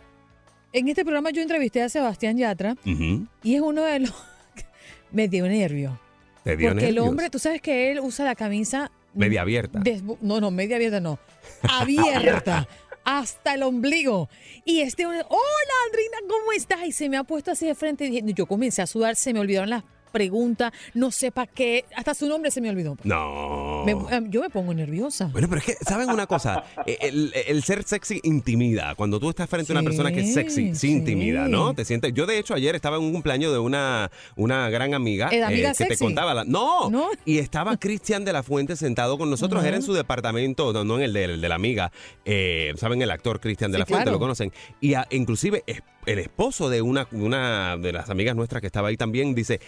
[0.73, 4.13] En este programa yo entrevisté a Sebastián Yatra y es uno de los...
[5.11, 5.99] me dio nervio.
[6.43, 8.91] Te dio Porque el hombre, tú sabes que él usa la camisa...
[9.13, 9.83] Media abierta.
[10.21, 11.19] no, no, media abierta no.
[11.63, 12.67] Abierta.
[13.03, 14.29] hasta el ombligo.
[14.63, 16.85] Y este, hombre, hola Andrina, ¿cómo estás?
[16.85, 18.05] Y se me ha puesto así de frente.
[18.05, 21.85] Y yo comencé a sudar, se me olvidaron las preguntas, no sé para qué.
[21.95, 22.97] Hasta su nombre se me olvidó.
[23.03, 23.83] No.
[23.85, 25.27] Me- eh, yo me pongo nerviosa.
[25.31, 26.63] Bueno, pero es que, ¿saben una cosa?
[26.85, 28.95] Eh, El, el ser sexy intimida.
[28.95, 31.73] Cuando tú estás frente a una persona que es sexy, sí, intimida, ¿no?
[31.73, 32.13] Te sientes.
[32.13, 35.29] Yo, de hecho, ayer estaba en un cumpleaños de una, una gran amiga.
[35.31, 36.33] ¿Eh, amiga que te contaba.
[36.33, 37.07] la- no, ¿No?
[37.25, 39.63] Y estaba Cristian de la Fuente sentado con nosotros.
[39.63, 41.91] Era en su departamento, no, no en el de, el de la amiga.
[42.25, 43.01] Eh, ¿Saben?
[43.01, 44.15] El actor Cristian de Sí, la Fuente, claro.
[44.15, 44.51] lo conocen.
[44.79, 45.63] Y a- inclusive
[46.05, 49.59] el esposo de una, una de las amigas nuestras que estaba ahí también dice.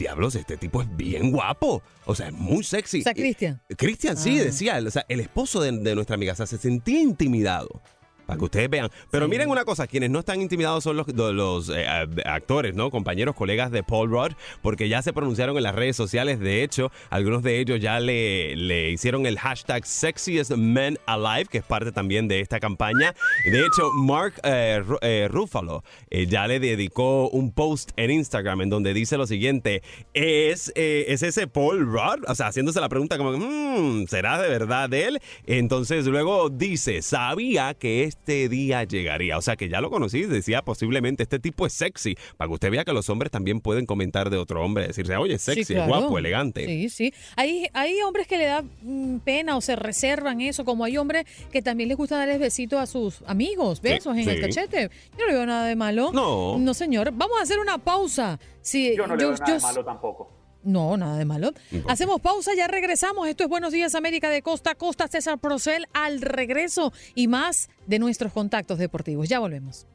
[0.00, 1.82] Diablos, este tipo es bien guapo.
[2.06, 3.00] O sea, es muy sexy.
[3.00, 3.60] O sea, Cristian.
[3.76, 4.44] Cristian, sí, Ah.
[4.44, 7.82] decía, o sea, el esposo de, de nuestra amiga o sea, se sentía intimidado.
[8.30, 8.88] Para que ustedes vean.
[9.10, 9.30] Pero Sí.
[9.30, 12.90] miren una cosa, quienes no están intimidados son los, eh, a- actores, ¿no?
[12.92, 16.38] Compañeros, colegas de Paul Rudd, porque ya se pronunciaron en las redes sociales.
[16.38, 21.58] De hecho, algunos de ellos ya le, le hicieron el hashtag Sexiest Men Alive, que
[21.58, 23.14] es parte también de esta campaña.
[23.50, 28.60] De hecho, Mark eh, Ru- eh, Ruffalo eh, ya le dedicó un post en Instagram
[28.60, 29.82] en donde dice lo siguiente:
[30.14, 32.24] ¿Es, eh, ¿es ese Paul Rudd?
[32.28, 35.18] O sea, haciéndose la pregunta como, "Mm, ¿será de verdad él?
[35.46, 39.38] Entonces luego dice, sabía que este este día llegaría.
[39.38, 42.70] O sea que ya lo conocí, decía posiblemente este tipo es sexy, para que usted
[42.70, 45.86] vea que los hombres también pueden comentar de otro hombre, decirse, oye, es sexy, es
[45.86, 46.66] guapo, elegante.
[46.66, 47.14] Sí, sí.
[47.36, 51.24] Hay, hay hombres que le da mm, pena o se reservan eso, como hay hombres
[51.50, 54.90] que también les gusta darles besitos a sus amigos, besos en el cachete.
[55.18, 56.10] Yo no veo nada de malo.
[56.12, 56.58] No.
[56.58, 57.12] No, señor.
[57.12, 58.38] Vamos a hacer una pausa.
[58.60, 60.39] Sí, yo no le veo nada de malo tampoco.
[60.62, 61.52] No, nada de malo.
[61.88, 63.28] Hacemos pausa, ya regresamos.
[63.28, 65.08] Esto es Buenos Días América de Costa a Costa.
[65.08, 69.28] César Procel al regreso y más de nuestros contactos deportivos.
[69.28, 69.86] Ya volvemos.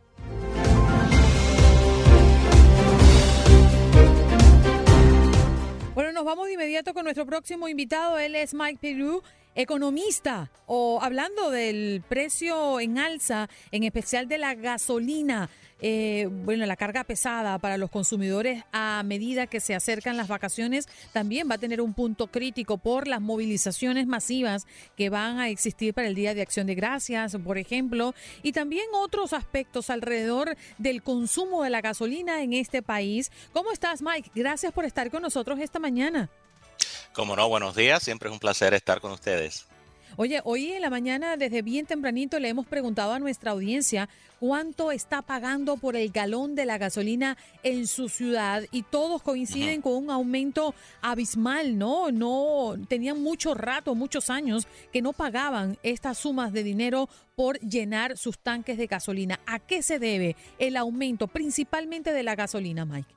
[5.94, 8.18] Bueno, nos vamos de inmediato con nuestro próximo invitado.
[8.18, 9.22] Él es Mike Peru,
[9.56, 15.50] economista, o hablando del precio en alza, en especial de la gasolina.
[15.82, 20.88] Eh, bueno, la carga pesada para los consumidores a medida que se acercan las vacaciones
[21.12, 24.66] también va a tener un punto crítico por las movilizaciones masivas
[24.96, 28.86] que van a existir para el Día de Acción de Gracias, por ejemplo, y también
[28.94, 33.30] otros aspectos alrededor del consumo de la gasolina en este país.
[33.52, 34.32] ¿Cómo estás, Mike?
[34.34, 36.30] Gracias por estar con nosotros esta mañana.
[37.16, 38.04] Como no, buenos días.
[38.04, 39.68] Siempre es un placer estar con ustedes.
[40.18, 44.92] Oye, hoy en la mañana, desde bien tempranito, le hemos preguntado a nuestra audiencia cuánto
[44.92, 49.94] está pagando por el galón de la gasolina en su ciudad y todos coinciden con
[49.94, 52.12] un aumento abismal, ¿no?
[52.12, 58.18] No tenían mucho rato, muchos años que no pagaban estas sumas de dinero por llenar
[58.18, 59.40] sus tanques de gasolina.
[59.46, 63.16] ¿A qué se debe el aumento principalmente de la gasolina, Mike?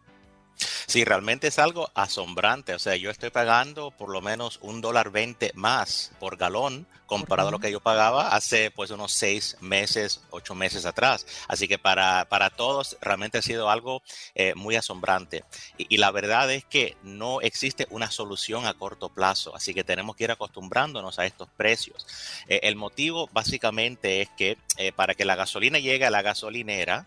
[0.89, 2.73] Sí, realmente es algo asombrante.
[2.73, 7.49] O sea, yo estoy pagando por lo menos un dólar veinte más por galón comparado
[7.49, 11.27] a lo que yo pagaba hace pues unos seis meses, ocho meses atrás.
[11.47, 14.03] Así que para, para todos realmente ha sido algo
[14.35, 15.45] eh, muy asombrante.
[15.77, 20.17] Y, la verdad es que no existe una solución a corto plazo, así que tenemos
[20.17, 22.07] que ir acostumbrándonos a estos precios.
[22.47, 27.07] Eh, el motivo básicamente es que eh, para que la gasolina llegue a la gasolinera,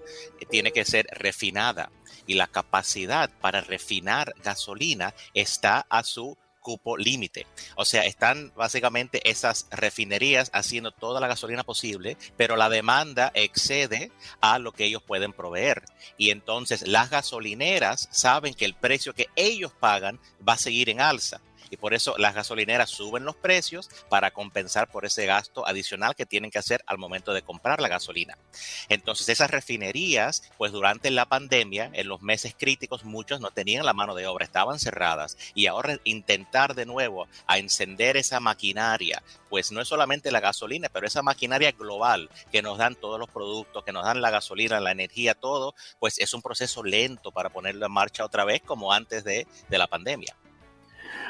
[0.50, 1.90] tiene que ser refinada
[2.26, 7.48] y la capacidad para refinar gasolina está a su cupo límite.
[7.76, 14.12] O sea, están básicamente esas refinerías haciendo toda la gasolina posible, pero la demanda excede
[14.40, 15.84] a lo que ellos pueden proveer.
[16.18, 21.02] Y entonces las gasolineras saben que el precio que ellos pagan va a seguir en
[21.02, 26.14] alza y por eso las gasolineras suben los precios para compensar por ese gasto adicional
[26.16, 28.38] que tienen que hacer al momento de comprar la gasolina.
[28.90, 33.94] Entonces esas refinerías, pues durante la pandemia, en los meses críticos, muchos no tenían la
[33.94, 39.72] mano de obra, estaban cerradas y ahora intentar de nuevo a encender esa maquinaria, pues
[39.72, 43.84] no es solamente la gasolina, pero esa maquinaria global que nos dan todos los productos,
[43.86, 47.86] que nos dan la gasolina, la energía, todo, pues es un proceso lento para ponerlo
[47.86, 50.36] en marcha otra vez como antes de, de la pandemia.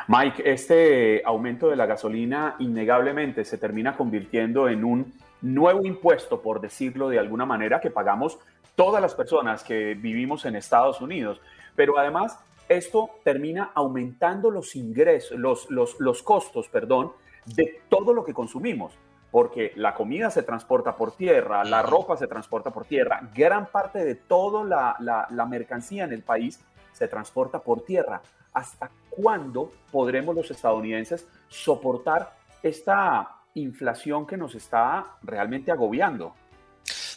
[0.07, 6.61] Mike, este aumento de la gasolina innegablemente se termina convirtiendo en un nuevo impuesto, por
[6.61, 8.39] decirlo de alguna manera, que pagamos
[8.75, 11.41] todas las personas que vivimos en Estados Unidos.
[11.75, 12.37] Pero además,
[12.69, 17.11] esto termina aumentando los ingresos, los, los, costos, perdón,
[17.45, 18.93] de todo lo que consumimos.
[19.31, 24.03] Porque la comida se transporta por tierra, la ropa se transporta por tierra, gran parte
[24.03, 26.59] de toda la, la mercancía en el país
[26.91, 28.21] se transporta por tierra.
[28.53, 36.33] ¿Hasta cuándo podremos los estadounidenses soportar esta inflación que nos está realmente agobiando?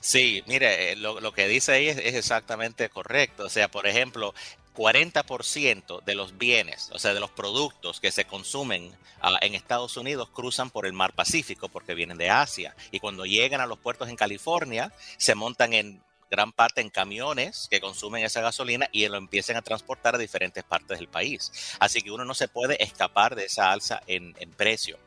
[0.05, 3.45] Sí, mire, eh, lo, que dice ahí es, exactamente correcto.
[3.45, 4.35] O sea, por ejemplo,
[4.77, 9.97] 40% de los bienes, o sea, de los productos que se consumen ah, en Estados
[9.97, 12.77] Unidos cruzan por el mar Pacífico porque vienen de Asia.
[12.91, 17.69] Y cuando llegan a los puertos en California, se montan en gran parte en camiones
[17.71, 21.77] que consumen esa gasolina y lo empiecen a transportar a diferentes partes del país.
[21.81, 24.99] Así que uno no se puede escapar de esa alza en, precio.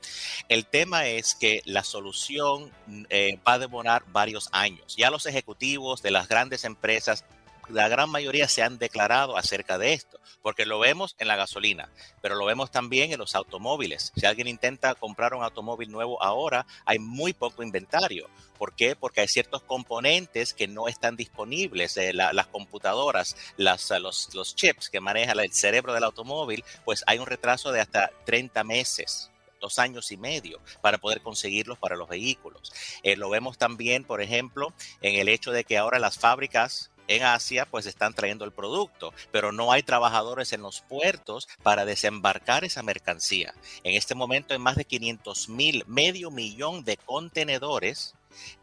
[0.49, 2.71] El tema es que la solución
[3.09, 4.95] eh, va a demorar varios años.
[4.97, 7.23] Ya los ejecutivos de las grandes empresas
[7.69, 11.89] la gran mayoría se han declarado acerca de esto, porque lo vemos en la gasolina,
[12.21, 14.11] pero lo vemos también en los automóviles.
[14.15, 18.29] Si alguien intenta comprar un automóvil nuevo ahora, hay muy poco inventario.
[18.57, 18.95] ¿Por qué?
[18.95, 21.95] Porque hay ciertos componentes que no están disponibles.
[21.97, 27.27] Eh, las computadoras, los, los chips que maneja el cerebro del automóvil, pues hay un
[27.27, 32.71] retraso de hasta 30 meses dos años y medio para poder conseguirlos para los vehículos.
[33.03, 37.23] Eh, lo vemos también, por ejemplo, en el hecho de que ahora las fábricas en
[37.23, 42.63] Asia pues están trayendo el producto, pero no hay trabajadores en los puertos para desembarcar
[42.63, 43.53] esa mercancía.
[43.83, 48.15] En este momento hay más de 500 mil, medio millón de contenedores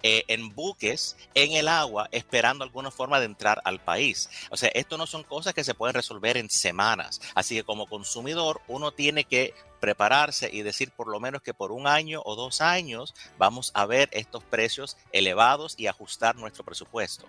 [0.02, 4.28] eh, en buques en el agua esperando alguna forma de entrar al país.
[4.50, 7.20] O sea, esto no son cosas que se pueden resolver en semanas.
[7.34, 11.72] Así que como consumidor uno tiene que prepararse y decir por lo menos que por
[11.72, 17.26] un año o dos años vamos a ver estos precios elevados y ajustar nuestro presupuesto.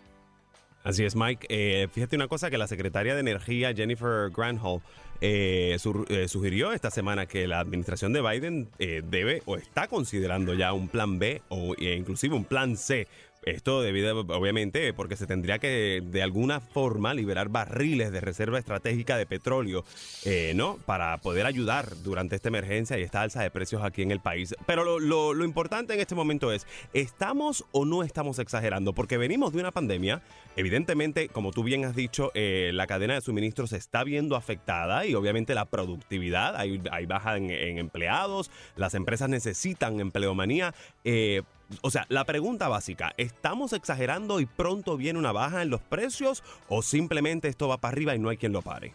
[0.86, 1.48] Así es, Mike.
[1.50, 4.82] Eh, fíjate una cosa que la secretaria de Energía, Jennifer Granholm,
[5.19, 5.78] eh,
[6.10, 10.88] eh, sugirió esta semana que la administración de Biden debe o está considerando ya un
[10.88, 13.08] plan B o inclusive un plan C
[13.45, 19.17] esto debido, obviamente, porque se tendría que de alguna forma liberar barriles de reserva estratégica
[19.17, 19.86] de petróleo,
[20.25, 20.77] eh, ¿no?
[20.86, 24.55] Para poder ayudar durante esta emergencia y esta alza de precios aquí en el país.
[24.65, 28.93] Pero lo, importante en este momento es, ¿estamos o no estamos exagerando?
[28.93, 30.23] Porque venimos de una pandemia,
[30.55, 35.05] evidentemente, como tú bien has dicho, eh, la cadena de suministros se está viendo afectada
[35.05, 40.73] y obviamente la productividad, hay, hay baja en, empleados, las empresas necesitan empleomanía.
[41.06, 41.44] Eh,
[41.82, 46.44] o sea, la pregunta básica, ¿estamos exagerando y pronto viene una baja en los precios
[46.68, 48.94] o simplemente esto va para arriba y no hay quien lo pare?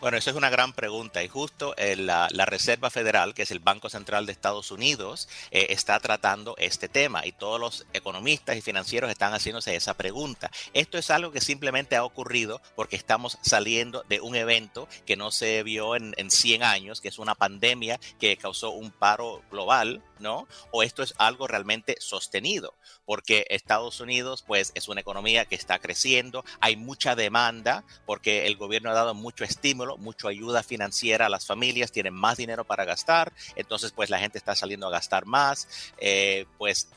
[0.00, 3.60] Bueno, eso es una gran pregunta y justo eh, la, Reserva Federal, que es el
[3.60, 8.60] Banco Central de Estados Unidos, eh, está tratando este tema y todos los economistas y
[8.60, 10.50] financieros están haciéndose esa pregunta.
[10.74, 15.30] Esto es algo que simplemente ha ocurrido porque estamos saliendo de un evento que no
[15.30, 20.02] se vio en, en 100 años, que es una pandemia que causó un paro global
[20.18, 20.46] ¿no?
[20.70, 22.74] O esto es algo realmente sostenido,
[23.04, 28.56] porque Estados Unidos, pues, es una economía que está creciendo, hay mucha demanda, porque el
[28.56, 32.84] gobierno ha dado mucho estímulo, mucha ayuda financiera a las familias, tienen más dinero para
[32.84, 36.88] gastar, entonces, pues, la gente está saliendo a gastar más, eh, pues,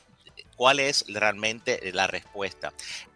[0.56, 2.72] ¿cuál es realmente la respuesta?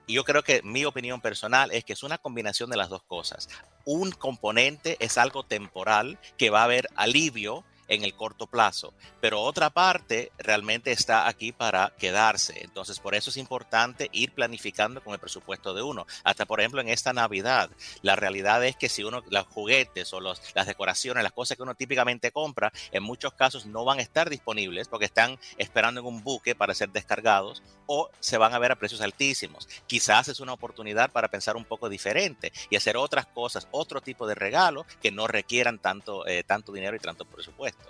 [0.08, 3.48] yo creo que mi opinión personal es que es una combinación de las dos cosas.
[3.84, 9.40] Un componente es algo temporal que va a haber alivio en el corto plazo, pero
[9.40, 12.62] otra parte realmente está aquí para quedarse.
[12.62, 16.06] Entonces, por eso es importante ir planificando con el presupuesto de uno.
[16.24, 17.70] Hasta, por ejemplo, en esta Navidad,
[18.02, 21.62] la realidad es que si uno, los juguetes o los, las decoraciones, las cosas que
[21.62, 26.06] uno típicamente compra, en muchos casos no van a estar disponibles porque están esperando en
[26.06, 29.68] un buque para ser descargados o se van a ver a precios altísimos.
[29.86, 34.26] Quizás es una oportunidad para pensar un poco diferente y hacer otras cosas, otro tipo
[34.26, 37.81] de regalo que no requieran tanto, eh, tanto dinero y tanto presupuesto.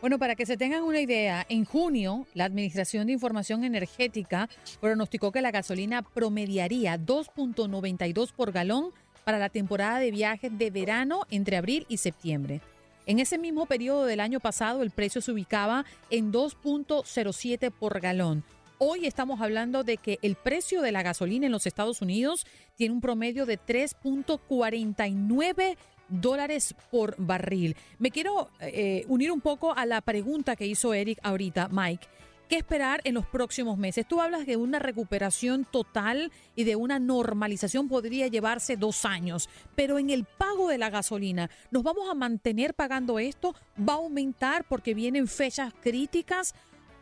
[0.00, 4.48] Bueno, para que se tengan una idea, en junio la Administración de Información Energética
[4.80, 8.90] pronosticó que la gasolina promediaría 2.92 por galón
[9.24, 12.60] para la temporada de viajes de verano entre abril y septiembre.
[13.06, 18.44] En ese mismo periodo del año pasado el precio se ubicaba en 2.07 por galón.
[18.78, 22.94] Hoy estamos hablando de que el precio de la gasolina en los Estados Unidos tiene
[22.94, 27.76] un promedio de 3.49 dólares por barril.
[27.98, 32.06] Me quiero eh, unir un poco a la pregunta que hizo Eric ahorita, Mike.
[32.48, 34.06] ¿Qué esperar en los próximos meses?
[34.06, 39.98] Tú hablas de una recuperación total y de una normalización podría llevarse dos años, pero
[39.98, 43.56] en el pago de la gasolina, ¿nos vamos a mantener pagando esto?
[43.76, 46.54] ¿Va a aumentar porque vienen fechas críticas?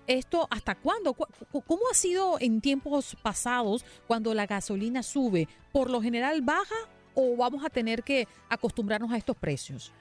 [0.07, 1.12] ¿Esto hasta cuándo?
[1.12, 5.47] ¿Cómo ha sido en tiempos pasados cuando la gasolina sube?
[5.73, 6.75] ¿Por lo general baja
[7.14, 9.92] o vamos a tener que acostumbrarnos a estos precios?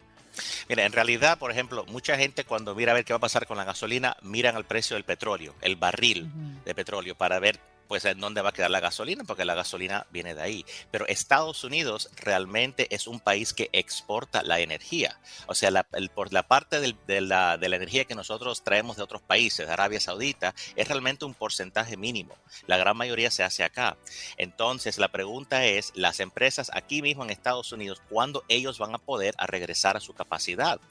[0.68, 3.46] Mira, en realidad, por ejemplo, mucha gente cuando mira a ver qué va a pasar
[3.46, 6.32] con la gasolina, miran al precio del petróleo, el barril
[6.66, 7.60] de petróleo, para ver
[7.94, 10.66] pues en dónde va a quedar la gasolina, porque la gasolina viene de ahí.
[10.90, 15.20] Pero Estados Unidos realmente es un país que exporta la energía.
[15.46, 19.04] O sea, la, por la parte de, la, de, la, energía que nosotros traemos de
[19.04, 22.36] otros países, de Arabia Saudita, es realmente un porcentaje mínimo.
[22.66, 23.96] La gran mayoría se hace acá.
[24.38, 28.98] Entonces, la pregunta es, las empresas aquí mismo en Estados Unidos, ¿cuándo ellos van a
[28.98, 30.82] poder a regresar a su capacidad?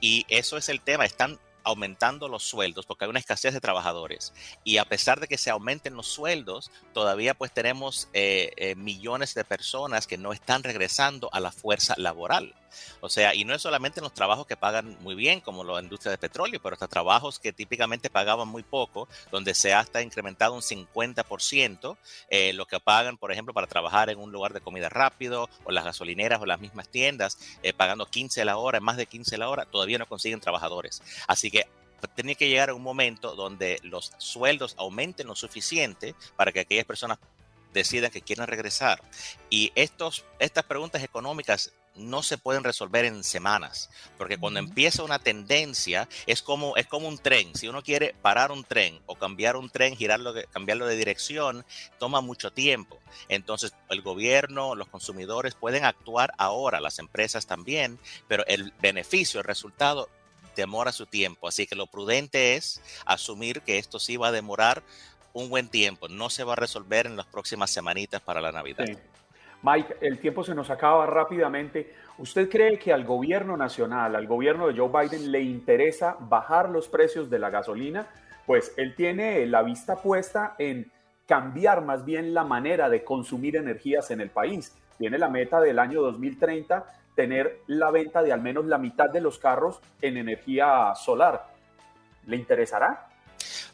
[0.00, 1.04] Y eso es el tema.
[1.04, 4.32] Están aumentando los sueldos porque hay una escasez de trabajadores
[4.64, 9.34] y a pesar de que se aumenten los sueldos, todavía pues tenemos eh, eh, millones
[9.34, 12.54] de personas que no están regresando a la fuerza laboral.
[13.00, 15.80] O sea, y no es solamente en los trabajos que pagan muy bien, como la
[15.80, 20.02] industria de petróleo, pero hasta trabajos que típicamente pagaban muy poco, donde se ha hasta
[20.02, 21.96] incrementado un 50%
[22.30, 25.70] eh, lo que pagan, por ejemplo, para trabajar en un lugar de comida rápido, o
[25.70, 29.36] las gasolineras o las mismas tiendas, eh, pagando 15 a la hora, más de 15
[29.36, 31.02] a la hora, todavía no consiguen trabajadores.
[31.26, 31.66] Así que
[32.14, 36.84] tiene que llegar a un momento donde los sueldos aumenten lo suficiente para que aquellas
[36.84, 37.18] personas
[37.72, 39.02] decidan que quieren regresar.
[39.50, 45.18] Y estos, estas preguntas económicas no se pueden resolver en semanas, porque cuando empieza una
[45.18, 47.54] tendencia es como, es como un tren.
[47.54, 51.64] Si uno quiere parar un tren o cambiar un tren, girarlo, cambiarlo de dirección,
[51.98, 52.98] toma mucho tiempo.
[53.28, 59.44] Entonces el gobierno, los consumidores pueden actuar ahora, las empresas también, pero el beneficio, el
[59.44, 60.08] resultado
[60.56, 61.48] demora su tiempo.
[61.48, 64.82] Así que lo prudente es asumir que esto sí va a demorar
[65.32, 66.08] un buen tiempo.
[66.08, 68.86] No se va a resolver en las próximas semanitas para la Navidad.
[69.62, 71.94] Mike, el tiempo se nos acaba rápidamente.
[72.18, 76.88] ¿Usted cree que al gobierno nacional, al gobierno de Joe Biden, le interesa bajar los
[76.88, 78.06] precios de la gasolina?
[78.46, 80.90] Pues él tiene la vista puesta en
[81.26, 84.74] cambiar más bien la manera de consumir energías en el país.
[84.96, 89.20] Tiene la meta del año 2030 tener la venta de al menos la mitad de
[89.20, 91.48] los carros en energía solar.
[92.26, 93.08] ¿Le interesará?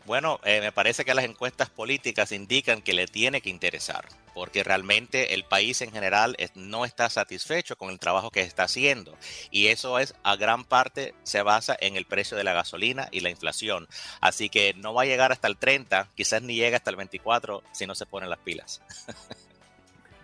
[0.07, 4.05] Bueno, eh, me parece que las encuestas políticas indican que le tiene que interesar,
[4.35, 9.17] porque realmente el país en general no está satisfecho con el trabajo que está haciendo.
[9.51, 13.21] Y eso es a gran parte se basa en el precio de la gasolina y
[13.21, 13.87] la inflación.
[14.21, 17.63] Así que no va a llegar hasta el 30, quizás ni llega hasta el 24
[17.73, 18.83] si no se ponen las pilas.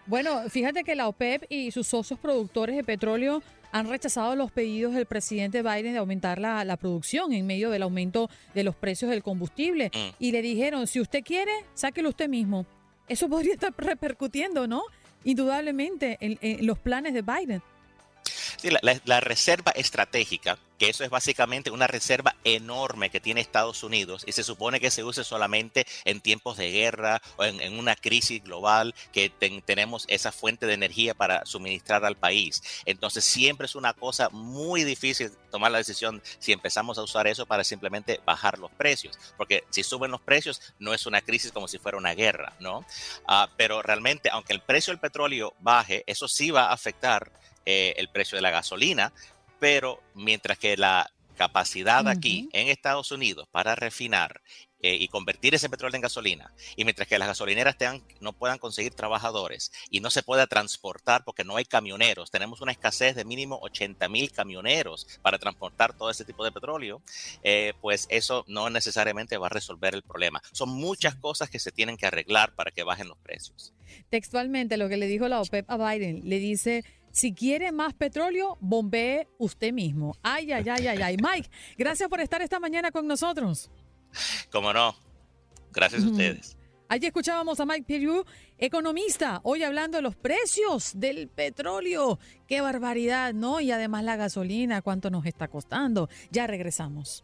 [0.06, 4.94] Bueno, fíjate que la OPEP y sus socios productores de petróleo han rechazado los pedidos
[4.94, 9.22] del presidente Biden de aumentar la, producción en medio del aumento de los precios del
[9.22, 9.92] combustible.
[9.94, 10.14] Mm.
[10.18, 12.66] Y le dijeron, si usted quiere, sáquelo usted mismo.
[13.10, 14.82] Eso podría estar repercutiendo, ¿no?
[15.24, 17.62] Indudablemente en los planes de Biden
[18.62, 24.32] la, reserva estratégica, que eso es básicamente una reserva enorme que tiene Estados Unidos y
[24.32, 28.94] se supone que se use solamente en tiempos de guerra o en, una crisis global
[29.12, 29.30] que
[29.64, 32.62] tenemos esa fuente de energía para suministrar al país.
[32.84, 37.46] Entonces siempre es una cosa muy difícil tomar la decisión si empezamos a usar eso
[37.46, 41.68] para simplemente bajar los precios, porque si suben los precios no es una crisis como
[41.68, 42.84] si fuera una guerra, ¿no?
[43.26, 47.32] Ah, pero realmente, aunque el precio del petróleo baje, eso sí va a afectar
[47.66, 49.12] eh, el precio de la gasolina,
[49.58, 54.42] pero mientras que la capacidad aquí en Estados Unidos para refinar
[54.82, 58.58] eh, y convertir ese petróleo en gasolina, y mientras que las gasolineras tengan, no puedan
[58.58, 63.24] conseguir trabajadores y no se pueda transportar porque no hay camioneros, tenemos una escasez de
[63.24, 67.02] mínimo 80 mil camioneros para transportar todo ese tipo de petróleo,
[67.42, 70.42] eh, pues eso no necesariamente va a resolver el problema.
[70.52, 73.72] Son muchas cosas que se tienen que arreglar para que bajen los precios.
[74.08, 78.56] Textualmente, lo que le dijo la OPEP a Biden, le dice si quiere más petróleo,
[78.60, 80.16] bombee usted mismo.
[80.22, 81.16] Ay, ay, ay, ay, ay.
[81.16, 83.70] Mike, gracias por estar esta mañana con nosotros.
[84.50, 84.94] Cómo no.
[85.72, 86.56] Gracias a ustedes.
[86.88, 88.24] Allí escuchábamos a Mike Piriou,
[88.58, 92.18] economista, hoy hablando de los precios del petróleo.
[92.48, 93.60] Qué barbaridad, ¿no?
[93.60, 96.08] Y además la gasolina, cuánto nos está costando.
[96.32, 97.22] Ya regresamos.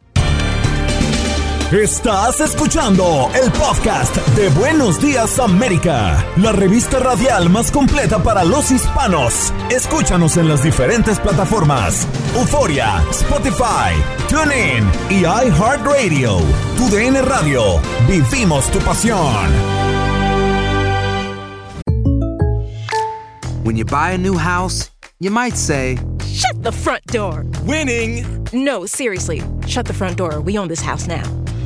[1.71, 8.71] Estás escuchando el podcast de Buenos Días América, la revista radial más completa para los
[8.71, 9.51] hispanos.
[9.69, 12.07] Escúchanos en las diferentes plataformas:
[12.37, 13.91] Euforia, Spotify,
[14.29, 16.37] TuneIn y iHeartRadio.
[16.77, 17.81] Tu DN Radio.
[18.07, 19.51] Vivimos tu pasión.
[23.65, 24.89] When you buy a new house,
[25.19, 28.25] you might say, "Shut the front door." Winning.
[28.53, 29.43] No, seriously.
[29.65, 30.39] Shut the front door.
[30.39, 31.23] We own this house now.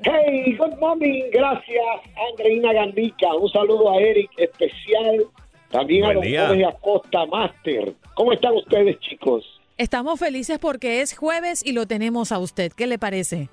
[0.02, 1.26] Hey, good morning.
[1.30, 1.86] Gracias,
[2.32, 3.36] Andreina Gandica.
[3.36, 5.26] Un saludo a Eric especial.
[5.72, 7.94] También a los Jorge Acosta Master.
[8.14, 9.44] ¿Cómo están ustedes, chicos?
[9.78, 12.72] Estamos felices porque es jueves y lo tenemos a usted.
[12.72, 13.50] ¿Qué le parece?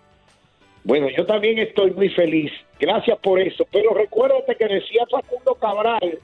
[0.84, 2.52] Bueno, yo también estoy muy feliz.
[2.78, 3.66] Gracias por eso.
[3.72, 6.20] Pero recuérdate que decía Facundo Cabral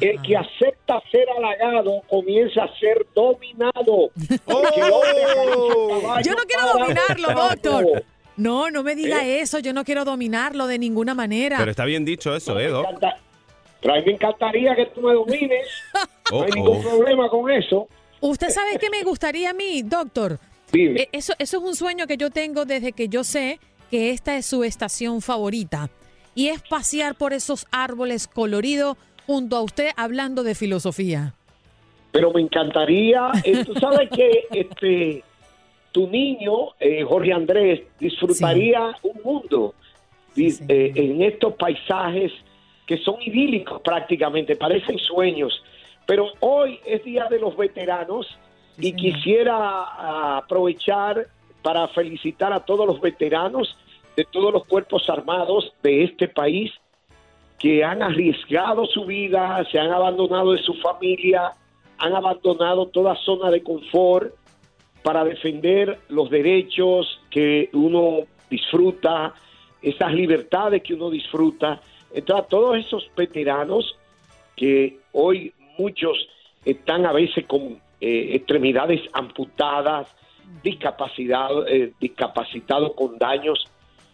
[0.00, 4.10] el que acepta ser halagado comienza a ser dominado.
[4.48, 6.20] Oh.
[6.22, 8.04] Yo no quiero dominarlo, doctor.
[8.36, 9.40] No, no me diga ¿Eh?
[9.40, 9.58] eso.
[9.58, 11.58] Yo no quiero dominarlo de ninguna manera.
[11.58, 12.84] Pero está bien dicho eso, Edo.
[13.80, 15.66] Pero a mí me encantaría que tú me domines.
[16.30, 17.88] no hay ningún problema con eso.
[18.20, 20.38] Usted sabe qué me gustaría a mí, doctor.
[20.72, 24.36] Eh, eso, eso es un sueño que yo tengo desde que yo sé que esta
[24.36, 25.90] es su estación favorita.
[26.34, 28.96] Y es pasear por esos árboles coloridos
[29.26, 31.34] junto a usted hablando de filosofía.
[32.12, 35.24] Pero me encantaría, eh, tú sabes que este,
[35.92, 39.74] tu niño, eh, Jorge Andrés, disfrutaría un mundo
[40.36, 42.32] eh, en estos paisajes
[42.86, 45.62] que son idílicos prácticamente, parecen sueños.
[46.06, 48.38] Pero hoy es Día de los Veteranos
[48.78, 51.26] y quisiera aprovechar
[51.62, 53.76] para felicitar a todos los veteranos
[54.16, 56.70] de todos los cuerpos armados de este país
[57.58, 61.52] que han arriesgado su vida, se han abandonado de su familia,
[61.98, 64.34] han abandonado toda zona de confort
[65.02, 69.34] para defender los derechos que uno disfruta,
[69.80, 71.80] esas libertades que uno disfruta.
[72.12, 73.96] Entonces, todos esos veteranos
[74.56, 76.28] que hoy muchos
[76.64, 80.08] están a veces con eh, extremidades amputadas,
[80.64, 83.66] eh, discapacitados con daños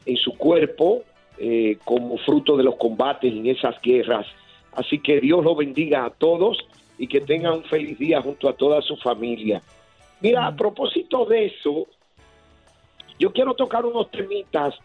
[0.05, 1.03] en su cuerpo
[1.45, 4.28] eh, como fruto de los combates en esas guerras.
[4.74, 6.57] Así que Dios los bendiga a todos
[6.99, 9.61] y que tengan un feliz día junto a toda su familia.
[10.20, 11.88] Mira, a propósito de eso,
[13.18, 14.76] yo quiero tocar unos temitas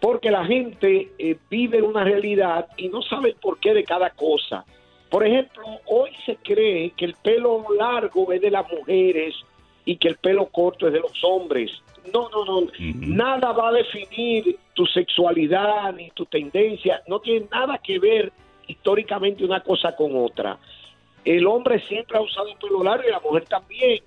[0.00, 4.64] porque la gente eh, vive una realidad y no sabe el porqué de cada cosa.
[5.10, 9.34] Por ejemplo, hoy se cree que el pelo largo es de las mujeres
[9.84, 11.72] y que el pelo corto es de los hombres.
[12.12, 12.68] No, no, no.
[12.78, 17.02] Nada va a definir tu sexualidad ni tu tendencia.
[17.06, 18.32] No tiene nada que ver
[18.66, 20.58] históricamente una cosa con otra.
[21.24, 24.02] El hombre siempre ha usado el pelo largo y la mujer también.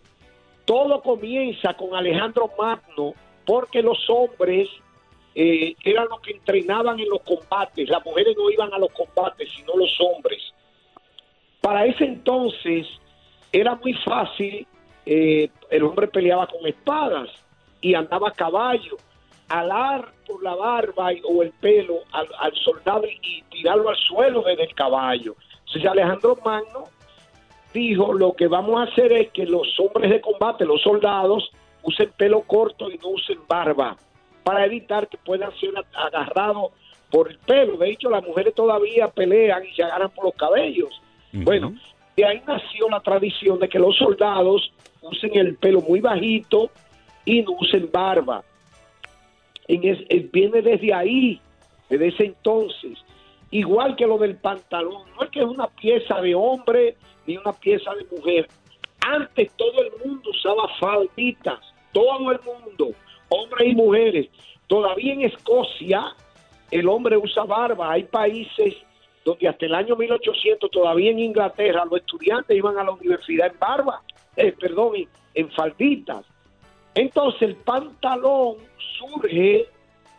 [0.65, 3.13] Todo comienza con Alejandro Magno
[3.45, 4.69] porque los hombres
[5.35, 7.89] eh, eran los que entrenaban en los combates.
[7.89, 10.53] Las mujeres no iban a los combates, sino los hombres.
[11.61, 12.87] Para ese entonces
[13.51, 14.67] era muy fácil,
[15.05, 17.29] eh, el hombre peleaba con espadas
[17.81, 18.97] y andaba a caballo,
[19.47, 23.95] alar por la barba y- o el pelo al, al soldado y, y tirarlo al
[23.97, 25.35] suelo desde el caballo.
[25.65, 26.83] Entonces Alejandro Magno
[27.73, 31.49] dijo, lo que vamos a hacer es que los hombres de combate, los soldados,
[31.83, 33.95] usen pelo corto y no usen barba,
[34.43, 36.71] para evitar que puedan ser agarrados
[37.11, 37.77] por el pelo.
[37.77, 40.89] De hecho, las mujeres todavía pelean y se agarran por los cabellos.
[41.31, 41.73] Bueno,
[42.17, 44.71] de ahí nació la tradición de que los soldados
[45.01, 46.69] usen el pelo muy bajito
[47.33, 48.43] y no usen barba.
[49.67, 51.39] En es- eh, viene desde ahí,
[51.89, 52.97] desde ese entonces.
[53.51, 57.53] Igual que lo del pantalón, no es que es una pieza de hombre ni una
[57.53, 58.47] pieza de mujer.
[59.01, 61.59] Antes todo el mundo usaba falditas,
[61.93, 62.91] todo el mundo,
[63.29, 64.27] hombres y mujeres.
[64.67, 66.15] Todavía en Escocia
[66.71, 67.91] el hombre usa barba.
[67.91, 68.75] Hay países
[69.25, 73.59] donde hasta el año 1800, todavía en Inglaterra, los estudiantes iban a la universidad en
[73.59, 74.01] barba,
[74.35, 76.25] eh, perdón, en, en falditas.
[76.99, 78.57] Entonces el pantalón
[78.97, 79.69] surge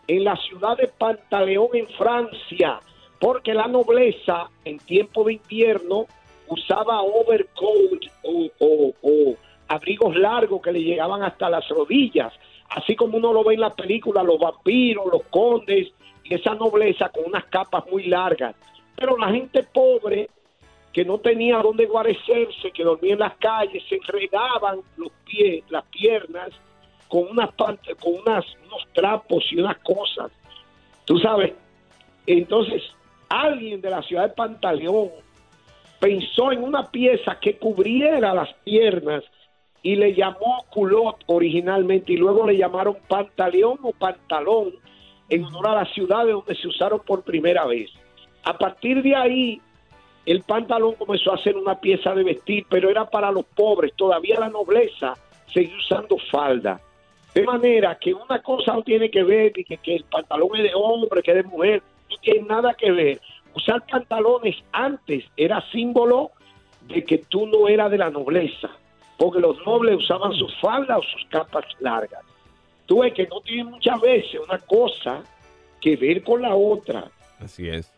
[0.09, 2.81] en la ciudad de Pantaleón en Francia,
[3.19, 6.07] porque la nobleza en tiempo de invierno
[6.49, 9.35] usaba overcoat o,
[9.69, 12.33] abrigos largos que le llegaban hasta las rodillas,
[12.71, 15.93] así como uno lo ve en la película, los vampiros, los condes
[16.25, 18.57] y esa nobleza con unas capas muy largas.
[18.97, 20.31] Pero la gente pobre
[20.95, 25.85] que no tenía dónde guarecerse, que dormía en las calles, se enredaban los pies, las
[25.85, 26.49] piernas
[27.11, 30.31] con unas pant- con unas unos trapos y unas cosas.
[31.05, 31.53] Tú sabes,
[32.27, 32.83] entonces
[33.29, 35.11] alguien de la ciudad de Pantaleón
[35.99, 39.23] pensó en una pieza que cubriera las piernas
[39.83, 44.75] y le llamó culot originalmente y luego le llamaron pantaleón o pantalón
[45.29, 47.91] en honor a la ciudad de donde se usaron por primera vez.
[48.45, 49.61] A partir de ahí,
[50.27, 53.93] el pantalón comenzó a ser una pieza de vestir, pero era para los pobres.
[53.97, 55.15] Todavía la nobleza
[55.53, 56.81] seguía usando falda.
[57.35, 60.65] De manera que una cosa no tiene que ver, y que, que el pantalón es
[60.65, 63.21] de hombre, que es de mujer, no tiene nada que ver.
[63.55, 66.31] Usar pantalones antes era símbolo
[66.89, 68.69] de que tú no eras de la nobleza,
[69.17, 72.23] porque los nobles usaban sus faldas o sus capas largas.
[72.87, 75.23] Tú ves que no tiene muchas veces una cosa
[75.81, 77.11] que ver con la otra.
[77.39, 77.93] Así es.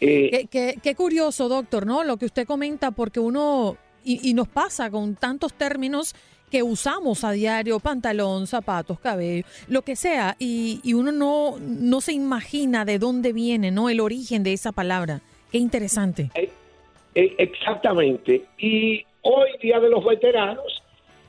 [0.00, 2.04] Eh, Qué, qué- qué curioso, doctor, ¿no?
[2.04, 6.14] Lo que usted comenta, porque uno, y, y nos pasa con tantos términos
[6.50, 12.00] que usamos a diario, pantalón, zapatos, cabello, lo que sea, y, y uno no, no
[12.00, 13.88] se imagina de dónde viene, ¿no?
[13.88, 15.20] El origen de esa palabra.
[15.50, 16.30] Qué interesante.
[16.34, 18.44] Eh, exactamente.
[18.58, 20.82] Y hoy, Día de los Veteranos,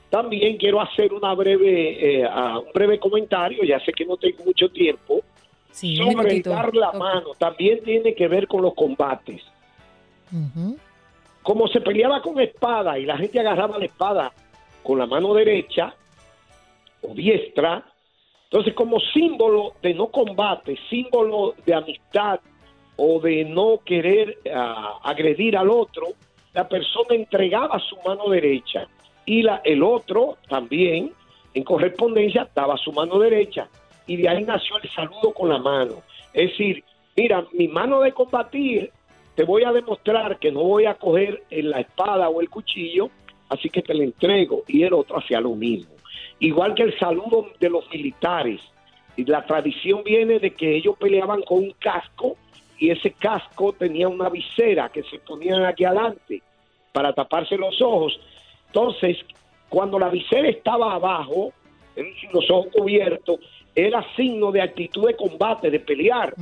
[0.09, 4.69] también quiero hacer una breve, eh, un breve comentario, ya sé que no tengo mucho
[4.69, 5.23] tiempo,
[5.77, 7.35] Sí, sobre dar la mano.
[7.37, 9.43] También tiene que ver con los combates.
[11.43, 14.33] Como se peleaba con espada y la gente agarraba la espada
[14.87, 15.93] con la mano derecha
[17.01, 17.83] o diestra,
[18.45, 22.39] entonces como símbolo de no combate, símbolo de amistad
[22.95, 26.07] o de no querer ah, agredir al otro,
[26.53, 28.87] la persona entregaba su mano derecha
[29.25, 31.11] y la, el otro también
[31.53, 33.67] en correspondencia daba su mano derecha
[34.05, 35.95] y de ahí nació el saludo con la mano.
[36.33, 36.81] Es decir,
[37.17, 38.89] mira, mi mano de combatir,
[39.35, 43.09] te voy a demostrar que no voy a coger en la espada o el cuchillo,
[43.49, 44.63] así que te la entrego.
[44.67, 45.93] Y el otro hacía lo mismo.
[46.39, 48.61] Igual que el saludo de los militares.
[49.15, 52.37] Y la tradición viene de que ellos peleaban con un casco
[52.77, 56.43] y ese casco tenía una visera que se ponían aquí adelante
[56.91, 58.19] para taparse los ojos.
[58.67, 59.17] Entonces,
[59.69, 61.51] cuando la visera estaba abajo,
[62.31, 63.39] los ojos cubiertos,
[63.73, 66.33] era signo de actitud de combate, de pelear.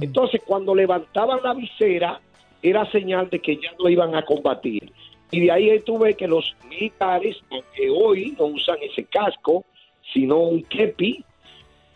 [0.00, 2.20] Entonces, cuando levantaban la visera,
[2.62, 4.92] era señal de que ya no iban a combatir.
[5.34, 9.64] Y de ahí tuve que los militares, aunque hoy no usan ese casco,
[10.12, 11.24] sino un kepi,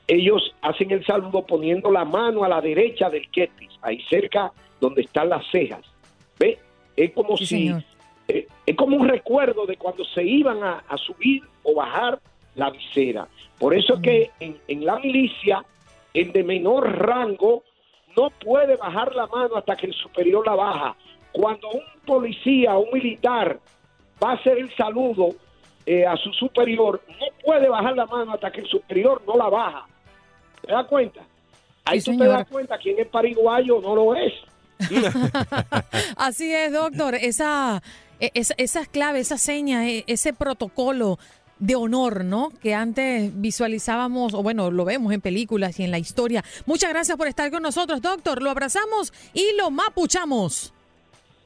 [0.09, 5.03] ellos hacen el saludo poniendo la mano a la derecha del kepi, ahí cerca donde
[5.03, 5.85] están las cejas.
[6.37, 6.59] ¿Ve?
[6.97, 7.73] Es como si,
[8.27, 12.19] eh, es como un recuerdo de cuando se iban a, a subir o bajar
[12.57, 13.29] la visera.
[13.57, 15.65] Por eso es que en, en la milicia,
[16.13, 17.63] el de menor rango
[18.17, 20.97] no puede bajar la mano hasta que el superior la baja.
[21.33, 23.59] Cuando un policía o un militar
[24.23, 25.29] va a hacer el saludo
[25.87, 29.49] eh, a su superior, no puede bajar la mano hasta que el superior no la
[29.49, 29.87] baja.
[30.63, 31.21] ¿Te das cuenta?
[31.85, 34.33] Ahí tú te das cuenta quién es pariguayo no lo es.
[36.17, 37.15] Así es, doctor.
[37.15, 37.83] Esa,
[38.21, 41.19] e- esa, esas claves, esa seña, e- ese protocolo
[41.59, 42.51] de honor, ¿no?
[42.63, 46.45] Que antes visualizábamos, o bueno, lo vemos en películas y en la historia.
[46.67, 48.43] Muchas gracias por estar con nosotros, doctor.
[48.43, 50.73] Lo abrazamos y lo mapuchamos.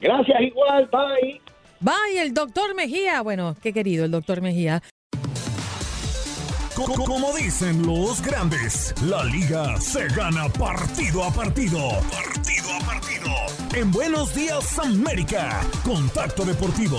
[0.03, 1.41] Gracias, igual, bye.
[1.79, 3.21] Bye, el doctor Mejía.
[3.21, 4.83] Bueno, qué querido el doctor Mejía.
[6.75, 11.79] Co- co- Como dicen los grandes, la liga se gana partido a partido.
[12.11, 13.31] Partido a partido.
[13.75, 16.97] En Buenos Días América, Contacto Deportivo.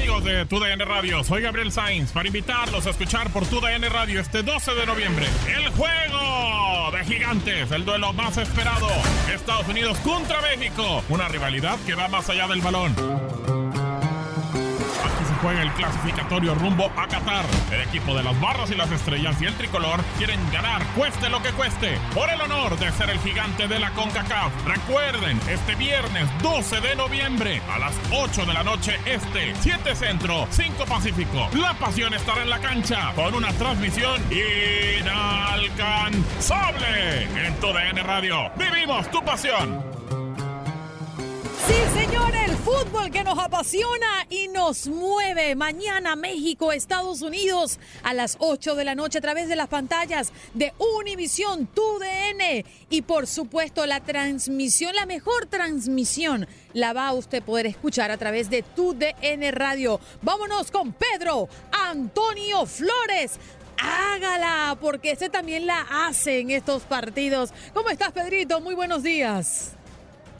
[0.00, 4.42] Amigos de TUDN Radio, soy Gabriel Sainz para invitarlos a escuchar por TUDN Radio este
[4.42, 8.88] 12 de noviembre el juego de gigantes, el duelo más esperado,
[9.30, 13.69] Estados Unidos contra México, una rivalidad que va más allá del balón.
[15.42, 17.44] Juega el clasificatorio rumbo a Qatar.
[17.72, 21.42] El equipo de las barras y las estrellas y el tricolor quieren ganar, cueste lo
[21.42, 24.52] que cueste, por el honor de ser el gigante de la CONCACAF.
[24.66, 30.46] Recuerden, este viernes 12 de noviembre a las 8 de la noche este, 7 centro,
[30.50, 31.48] 5 pacífico.
[31.54, 38.50] La pasión estará en la cancha con una transmisión inalcanzable en tu DN Radio.
[38.56, 39.89] Vivimos tu pasión.
[41.66, 45.54] Sí, señor, el fútbol que nos apasiona y nos mueve.
[45.54, 50.32] Mañana México, Estados Unidos a las 8 de la noche a través de las pantallas
[50.54, 57.42] de Univisión, TUDN y por supuesto la transmisión, la mejor transmisión la va a usted
[57.42, 60.00] poder escuchar a través de TUDN Radio.
[60.22, 63.38] Vámonos con Pedro Antonio Flores.
[63.82, 67.50] Hágala, porque ese también la hace en estos partidos.
[67.72, 68.60] ¿Cómo estás, Pedrito?
[68.60, 69.76] Muy buenos días.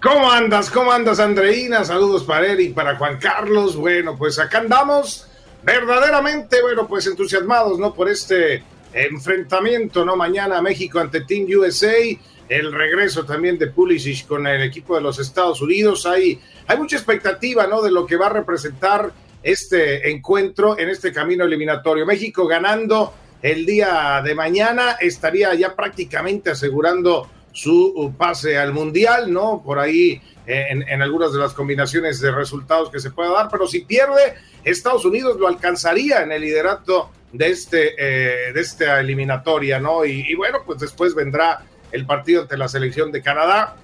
[0.02, 0.70] ¿Cómo andas?
[0.70, 1.84] ¿Cómo andas, Andreina?
[1.84, 3.76] Saludos para él y para Juan Carlos.
[3.76, 5.26] Bueno, pues acá andamos
[5.62, 7.92] verdaderamente, bueno, pues entusiasmados, ¿no?
[7.92, 8.62] Por este
[8.94, 10.16] enfrentamiento, ¿no?
[10.16, 11.92] Mañana México ante Team USA,
[12.48, 16.06] el regreso también de Pulisic con el equipo de los Estados Unidos.
[16.06, 17.82] Hay, hay mucha expectativa, ¿no?
[17.82, 22.06] De lo que va a representar este encuentro en este camino eliminatorio.
[22.06, 29.62] México ganando el día de mañana estaría ya prácticamente asegurando su pase al mundial, ¿no?
[29.64, 33.68] Por ahí eh, en, algunas de las combinaciones de resultados que se pueda dar, pero
[33.68, 34.34] si pierde,
[34.64, 40.04] Estados Unidos lo alcanzaría en el liderato de, este, eh, de esta eliminatoria, ¿no?
[40.04, 43.76] Y, bueno, pues después vendrá el partido ante la selección de Canadá,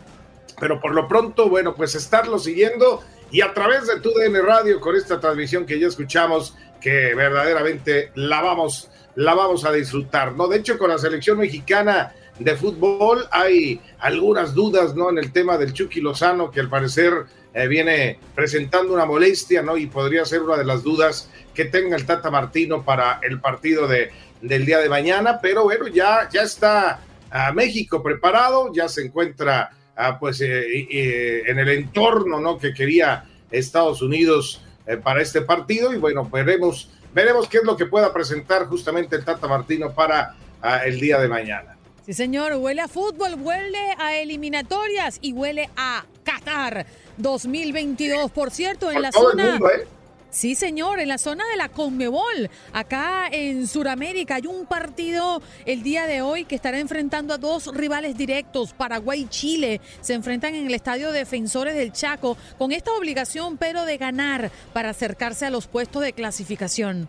[0.59, 4.81] pero por lo pronto, bueno, pues estarlo siguiendo y a través de tu DN Radio
[4.81, 10.49] con esta transmisión que ya escuchamos, que verdaderamente la vamos, la vamos a disfrutar, ¿no?
[10.49, 13.27] De hecho, con la selección mexicana de fútbol.
[13.31, 17.13] Hay algunas dudas no en el tema del Chucky Lozano que al parecer
[17.55, 21.97] eh, viene presentando una molestia no y podría ser una de las dudas que tenga
[21.97, 24.11] el Tata Martino para el partido de
[24.41, 25.41] del día de mañana.
[25.41, 31.43] Pero bueno ya ya está a México preparado ya se encuentra ah, pues eh, eh,
[31.47, 35.93] en el entorno no que quería Estados Unidos eh, para este partido.
[35.93, 40.35] Y bueno veremos veremos qué es lo que pueda presentar justamente el Tata Martino para
[40.61, 41.76] ah, el día de mañana
[42.07, 46.87] Sí, señor, huele a fútbol, huele a eliminatorias y huele a Qatar
[47.17, 48.31] 2022.
[48.31, 49.43] Por cierto, en la todo zona...
[49.43, 49.89] el mundo, ¿eh?
[50.31, 55.83] Sí, señor, en la zona de la Conmebol, acá en Sudamérica, hay un partido el
[55.83, 59.81] día de hoy que estará enfrentando a dos rivales directos, Paraguay y Chile.
[60.01, 64.91] Se enfrentan en el Estadio Defensores del Chaco, con esta obligación, pero de ganar para
[64.91, 67.09] acercarse a los puestos de clasificación.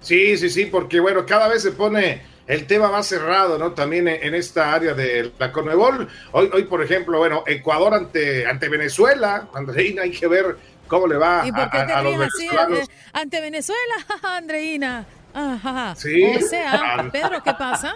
[0.00, 3.72] Sí, sí, sí, porque bueno, cada vez se pone el tema más cerrado, ¿no?
[3.72, 6.08] También en esta área de la Conmebol.
[6.32, 10.56] Hoy, hoy por ejemplo, bueno, Ecuador ante, ante Venezuela, Andreina, hay que ver
[10.86, 12.78] cómo le va ¿Y por qué a, te a los ríes así venezolanos.
[12.80, 15.06] eh, ante Venezuela, Andreina?
[15.32, 15.94] Ajá.
[15.96, 16.22] Sí.
[16.36, 17.92] O sea, Pedro, ¿qué pasa?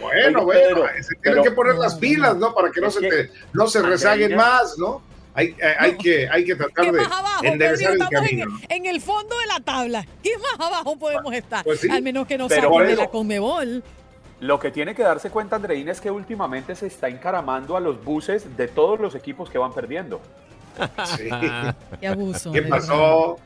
[0.00, 2.54] Bueno, Oye, bueno, Pedro, se tienen pero- que poner las pilas, ¿no?
[2.54, 5.02] Para que no se que, te, no se rezaguen Andreina- más, ¿no?
[5.36, 7.92] Hay, eh, hay, que, hay que tratar ¿Qué de más abajo, enderezar Pedro?
[7.92, 8.60] el Estamos en, camino.
[8.70, 10.06] en el fondo de la tabla.
[10.22, 11.62] ¿Qué más abajo podemos estar?
[11.62, 11.88] Pues sí.
[11.90, 13.84] Al menos que Pero saquen de la Conmebol.
[14.40, 18.02] Lo que tiene que darse cuenta Andreina es que últimamente se está encaramando a los
[18.02, 20.20] buses de todos los equipos que van perdiendo.
[21.16, 21.28] Sí.
[22.00, 22.52] Qué abuso.
[22.52, 23.38] ¿Qué pasó?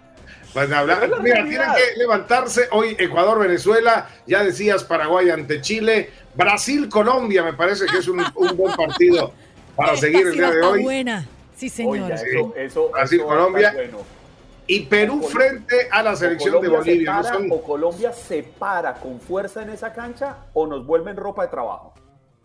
[0.54, 7.44] Hablar, mira, tienen que levantarse hoy Ecuador, Venezuela, ya decías Paraguay ante Chile, Brasil, Colombia,
[7.44, 9.32] me parece que es un, un buen partido
[9.76, 10.82] para Esta seguir el día de hoy.
[10.82, 11.24] buena.
[11.60, 11.92] Sí, señor.
[11.92, 13.72] Oiga, eso, eso, Brasil, eso Colombia.
[13.74, 13.98] bueno.
[14.66, 17.12] Y Perú frente a la O selección de Colombia se Bolivia.
[17.12, 17.22] ¿no?
[17.22, 21.42] para- Son- O Colombia se para con fuerza en esa cancha o nos vuelven ropa
[21.42, 21.92] de trabajo.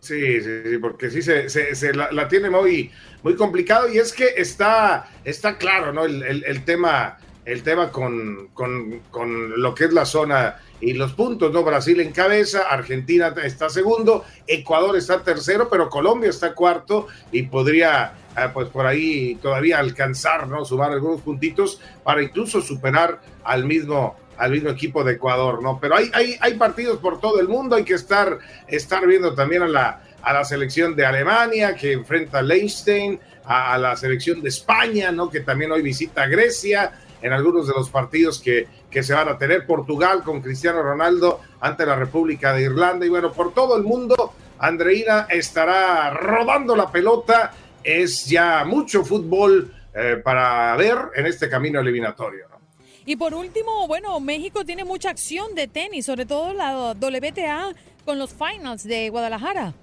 [0.00, 2.90] Sí, sí, sí, porque sí se, se- se la, la tiene muy,
[3.22, 6.04] muy complicado y es que está, está claro, ¿no?
[6.04, 10.92] El, el- el tema, el tema con, con- con lo que es la zona y
[10.92, 11.62] los puntos, ¿no?
[11.62, 18.14] Brasil en cabeza, Argentina está segundo, Ecuador está tercero, pero Colombia está cuarto y podría,
[18.34, 20.64] ah, pues por ahí todavía alcanzar, ¿no?
[20.64, 25.78] Sumar algunos puntitos para incluso superar al mismo al mismo equipo de Ecuador, ¿no?
[25.80, 29.62] Pero hay, hay, hay partidos por todo el mundo, hay que estar, estar viendo también
[29.62, 34.42] a la, a la selección de Alemania que enfrenta a Leinstein, a, a la selección
[34.42, 35.30] de España, ¿no?
[35.30, 39.28] Que también hoy visita a Grecia en algunos de los partidos que, que se van
[39.28, 43.76] a tener, Portugal con Cristiano Ronaldo ante la República de Irlanda y bueno, por todo
[43.76, 51.26] el mundo, Andreina estará rodando la pelota, es ya mucho fútbol eh, para ver en
[51.26, 52.46] este camino eliminatorio.
[53.04, 57.72] Y por último, bueno, México tiene mucha acción de tenis, sobre todo la WTA
[58.04, 59.74] con los finals de Guadalajara.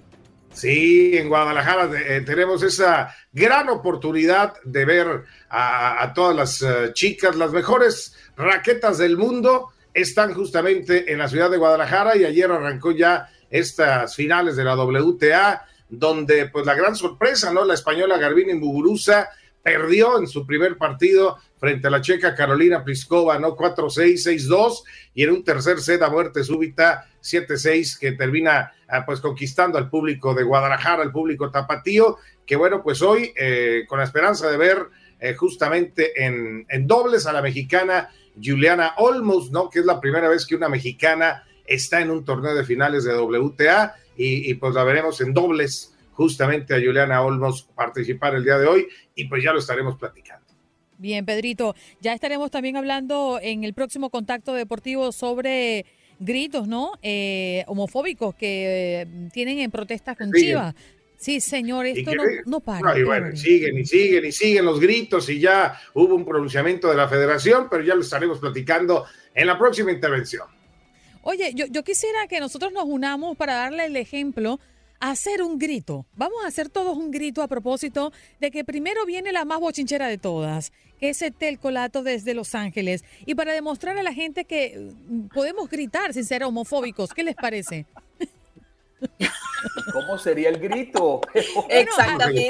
[0.54, 7.36] Sí, en Guadalajara eh, tenemos esa gran oportunidad de ver a, todas las eh, chicas,
[7.36, 12.92] las mejores raquetas del mundo están justamente en la ciudad de Guadalajara y ayer arrancó
[12.92, 17.66] ya estas finales de la WTA, donde pues la gran sorpresa, ¿no?
[17.66, 19.30] La española Garbine Muguruza
[19.62, 23.56] perdió en su primer partido frente a la checa Carolina Pliskova, ¿no?
[23.56, 24.84] 4-6, 6-2
[25.14, 28.74] y en un tercer set a muerte súbita 7-6 que termina
[29.06, 34.00] pues conquistando al público de Guadalajara, al público tapatío, que bueno, pues hoy eh, con
[34.00, 34.88] la esperanza de ver
[35.20, 38.10] eh, justamente en, en dobles a la mexicana
[38.42, 39.70] Juliana Olmos, ¿no?
[39.70, 43.18] Que es la primera vez que una mexicana está en un torneo de finales de
[43.18, 48.58] WTA y, y pues la veremos en dobles justamente a Juliana Olmos participar el día
[48.58, 50.44] de hoy y pues ya lo estaremos platicando.
[50.98, 55.86] Bien, Pedrito, ya estaremos también hablando en el próximo contacto deportivo sobre
[56.24, 56.92] gritos, ¿no?
[57.02, 60.50] Eh, homofóbicos que eh, tienen en protestas con Siguen.
[60.50, 60.76] Chivas.
[61.18, 62.82] Sí, señor, esto que- no, no para.
[62.94, 66.90] No, y bueno, siguen y siguen y siguen los gritos y ya hubo un pronunciamiento
[66.90, 70.48] de la federación, pero ya lo estaremos platicando en la próxima intervención.
[71.22, 74.60] Oye, yo, yo quisiera que nosotros nos unamos para darle el ejemplo
[75.12, 76.06] hacer un grito.
[76.16, 80.08] Vamos a hacer todos un grito a propósito de que primero viene la más bochinchera
[80.08, 83.04] de todas, que es Etel Colato desde Los Ángeles.
[83.26, 87.14] Y para demostrar a la gente que mm, podemos gritar sin ser homofóbicos.
[87.14, 87.86] ¿Qué les parece?
[89.92, 91.22] ¿Cómo sería el grito?
[91.68, 92.04] Bueno, a-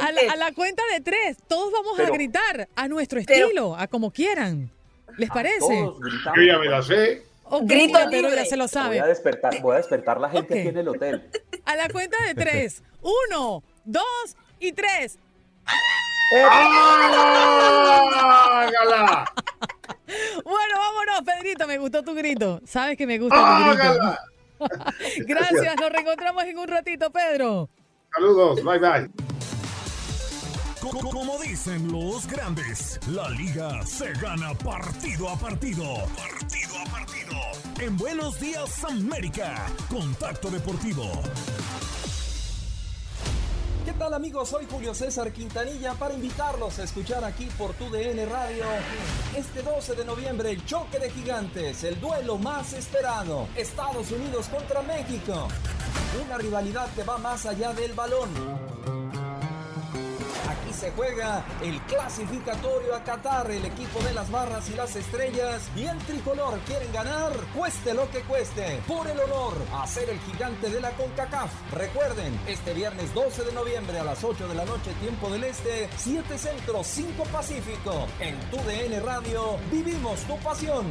[0.08, 3.76] A, la, a la cuenta de tres, todos vamos a gritar a nuestro Pero- estilo,
[3.76, 4.70] a como quieran.
[5.18, 5.76] ¿Les parece?
[5.76, 7.24] Yo ya me la sé.
[7.56, 8.46] Ok, Grito ya Pedro ya libre.
[8.46, 9.00] se lo Voy sabe.
[9.00, 10.60] a despertar, voy a despertar la gente Ok.
[10.60, 11.30] aquí en el hotel.
[11.66, 12.82] A la cuenta de tres.
[13.02, 15.18] Uno, dos y tres.
[18.04, 19.26] ¡Hágala!
[20.44, 21.68] Bueno, vámonos, Pedrito.
[21.68, 22.60] Me gustó tu grito.
[22.66, 23.84] Sabes que me gusta tu grito.
[23.84, 24.20] ¡Hágala!
[25.28, 25.76] Gracias.
[25.80, 27.70] Nos reencontramos en un ratito, Pedro.
[28.14, 29.10] Saludos, bye bye.
[30.84, 35.84] Co- Como dicen los grandes, la liga se gana partido a partido.
[36.18, 37.32] Partido a partido.
[37.80, 41.10] En Buenos Días América, Contacto Deportivo.
[43.86, 44.50] ¿Qué tal amigos?
[44.50, 48.66] Soy Julio César Quintanilla para invitarlos a escuchar aquí por tu DN Radio
[49.36, 54.82] este 12 de noviembre el choque de gigantes, el duelo más esperado, Estados Unidos contra
[54.82, 55.48] México.
[56.26, 58.30] Una rivalidad que va más allá del balón.
[60.50, 65.70] Aquí se juega el clasificatorio a Qatar, el equipo de las barras y las estrellas
[65.76, 70.20] y el tricolor quieren ganar, cueste lo que cueste, por el honor a ser el
[70.20, 71.52] gigante de la CONCACAF.
[71.72, 75.90] Recuerden, este viernes 12 de noviembre a las 8 de la noche, tiempo del este,
[75.98, 78.08] 7 centro, 5 pacífico.
[78.20, 80.86] En tu DN Radio, vivimos tu pasión.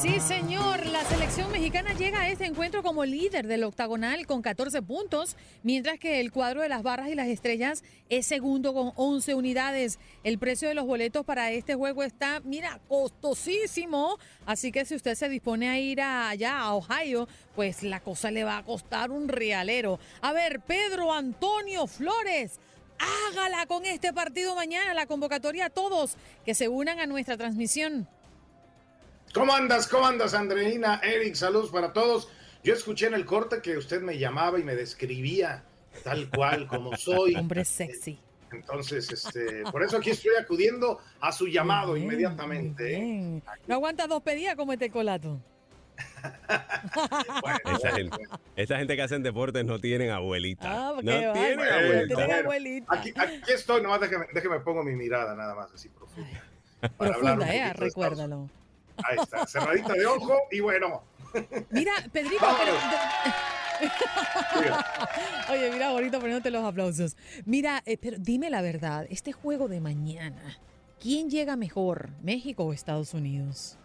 [0.00, 0.86] Sí, señor.
[0.86, 5.98] La selección mexicana llega a este encuentro como líder del octagonal con 14 puntos, mientras
[5.98, 9.98] que el cuadro de las barras y las estrellas es segundo con 11 unidades.
[10.22, 14.18] El precio de los boletos para este juego está, mira, costosísimo.
[14.46, 17.26] Así que si usted se dispone a ir allá a Ohio,
[17.56, 19.98] pues la cosa le va a costar un realero.
[20.20, 22.60] A ver, Pedro Antonio Flores.
[23.30, 28.08] Hágala con este partido mañana, la convocatoria a todos que se unan a nuestra transmisión.
[29.34, 29.86] ¿Cómo andas?
[29.88, 31.00] ¿Cómo andas, Andreina?
[31.02, 32.28] Eric, saludos para todos.
[32.64, 35.64] Yo escuché en el corte que usted me llamaba y me describía
[36.02, 37.34] tal cual como soy.
[37.34, 38.18] Hombre sexy.
[38.52, 42.96] Entonces, este, por eso aquí estoy acudiendo a su llamado inmediatamente.
[42.96, 43.42] ¿eh?
[43.66, 45.38] No aguanta dos pedidas como este colato.
[47.76, 48.16] esa, gente,
[48.54, 50.62] esa, gente, que hacen deportes no tienen abuelita.
[50.64, 51.60] Ah, no tienen
[52.32, 52.94] abuelita.
[52.94, 56.44] Aquí, aquí, estoy, nomás déjeme, déjeme pongo mi mirada nada más así profunda.
[56.96, 58.48] Profunda, eh, recuérdalo.
[59.04, 61.02] Ahí está, cerradita de ojo y bueno.
[61.70, 62.74] Mira, Pedrito, pero...
[65.50, 67.16] Oye, mira, bonito poniéndote los aplausos.
[67.44, 70.58] Mira, eh, pero dime la verdad, este juego de mañana,
[71.00, 73.78] ¿quién llega mejor, México o Estados Unidos?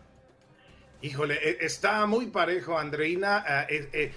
[1.01, 3.45] Híjole, eh, está muy parejo, Andreina.
[3.69, 4.13] Eh,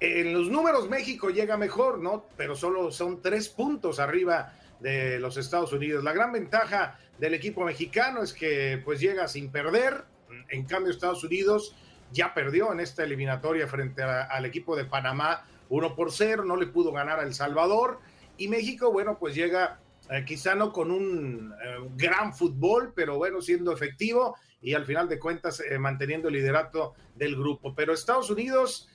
[0.00, 2.24] en los números México llega mejor, ¿no?
[2.36, 6.02] Pero solo son tres puntos arriba de los Estados Unidos.
[6.02, 10.04] La gran ventaja del equipo mexicano es que pues llega sin perder,
[10.50, 11.74] en cambio, Estados Unidos
[12.12, 16.66] ya perdió en esta eliminatoria frente al equipo de Panamá 1 por 0, no le
[16.66, 18.00] pudo ganar a El Salvador.
[18.36, 19.78] Y México, bueno, pues llega
[20.10, 25.08] eh, quizá no con un eh, gran fútbol, pero bueno, siendo efectivo y al final
[25.08, 27.74] de cuentas eh, manteniendo el liderato del grupo.
[27.74, 28.88] Pero Estados Unidos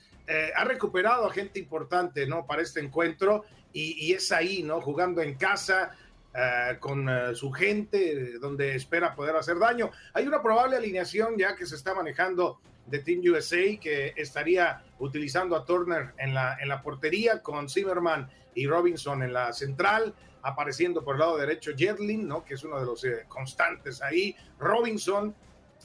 [0.56, 2.46] ha recuperado a gente importante, ¿no?
[2.46, 4.80] Para este encuentro y, y es ahí, ¿no?
[4.80, 5.92] Jugando en casa,
[6.38, 9.90] eh, con eh, su gente, donde espera poder hacer daño.
[10.12, 15.56] Hay una probable alineación ya que se está manejando de Team USA que estaría utilizando
[15.56, 21.02] a Turner en la, en la portería con Zimmerman y Robinson en la central, apareciendo
[21.02, 22.44] por el lado derecho Jetlin, ¿no?
[22.44, 25.34] que es uno de los eh, constantes ahí, Robinson,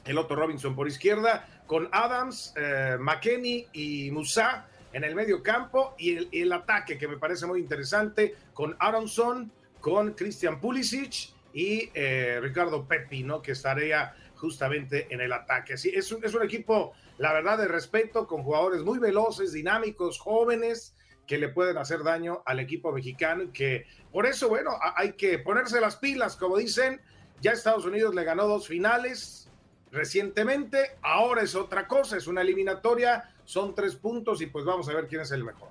[0.03, 2.53] el otro Robinson por izquierda, con Adams,
[2.99, 7.61] McKenney y Musa en el medio campo y el, el, ataque que me parece muy
[7.61, 9.49] interesante con Aronson,
[9.81, 13.41] con Christian Pulisic y eh, Ricardo Pepi, ¿no?
[13.41, 15.73] Que estaría justamente en el ataque.
[15.73, 20.19] Así, es, un, es un equipo, la verdad, de respeto, con jugadores muy veloces, dinámicos,
[20.19, 20.95] jóvenes,
[21.27, 25.79] que le pueden hacer daño al equipo mexicano que por eso, bueno, hay que ponerse
[25.79, 27.01] las pilas, como dicen.
[27.39, 29.49] Ya Estados Unidos le ganó dos finales
[29.91, 34.93] recientemente, ahora es otra cosa, es una eliminatoria, son tres puntos y pues vamos a
[34.93, 35.69] ver quién es el mejor.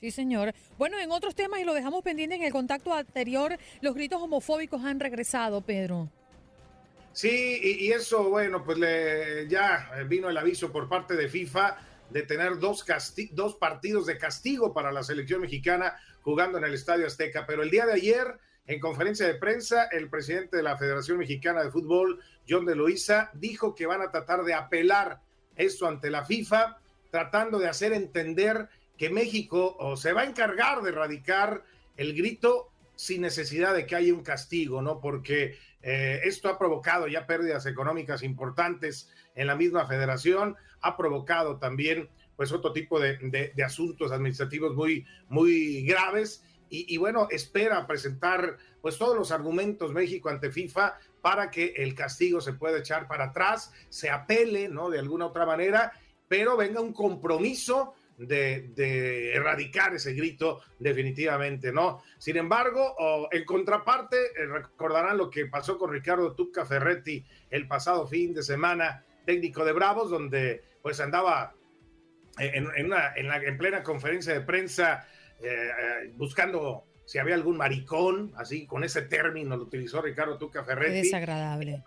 [0.00, 0.52] Sí, señor.
[0.76, 4.84] Bueno, en otros temas, y lo dejamos pendiente en el contacto anterior, los gritos homofóbicos
[4.84, 6.10] han regresado, Pedro.
[7.12, 11.78] Sí, y, eso, bueno, pues le, ya vino el aviso por parte de FIFA
[12.10, 12.84] de tener dos,
[13.32, 17.46] dos partidos de castigo para la selección mexicana jugando en el Estadio Azteca.
[17.46, 21.62] Pero el día de ayer, en conferencia de prensa, el presidente de la Federación Mexicana
[21.62, 25.20] de Fútbol, John de Luisa, dijo que van a tratar de apelar
[25.56, 26.78] esto ante la FIFA,
[27.10, 31.64] tratando de hacer entender que México se va a encargar de erradicar
[31.96, 35.00] el grito sin necesidad de que haya un castigo, ¿no?
[35.00, 41.58] Porque eh, esto ha provocado ya pérdidas económicas importantes en la misma federación, ha provocado
[41.58, 48.58] también pues otro tipo de, asuntos administrativos muy, muy graves y, y, bueno, espera presentar
[48.82, 53.26] pues todos los argumentos México ante FIFA para que el castigo se pueda echar para
[53.26, 54.90] atrás, se apele, ¿no?
[54.90, 55.92] De alguna otra manera,
[56.28, 62.02] pero venga un compromiso de, erradicar ese grito definitivamente, ¿no?
[62.18, 62.96] Sin embargo,
[63.30, 68.42] en contraparte, eh, recordarán lo que pasó con Ricardo Tuca Ferretti el pasado fin de
[68.42, 71.54] semana, técnico de Bravos, donde pues andaba
[72.38, 75.06] en, una, en, la, en plena conferencia de prensa
[75.40, 80.64] eh, eh, buscando si había algún maricón, así con ese término lo utilizó Ricardo Tuca
[80.64, 81.02] Ferretti.
[81.02, 81.82] desagradable.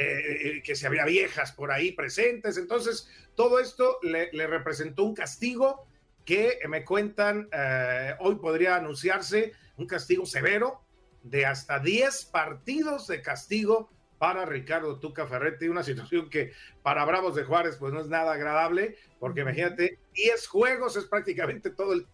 [0.00, 2.56] Eh, que si había viejas por ahí presentes.
[2.56, 5.88] Entonces, todo esto le, representó un castigo
[6.24, 10.82] que me cuentan, eh, hoy podría anunciarse un castigo severo
[11.24, 17.34] de hasta 10 partidos de castigo para Ricardo Tuca Ferretti, una situación que para Bravos
[17.34, 22.06] de Juárez pues no es nada agradable, porque imagínate, 10 juegos es prácticamente todo el,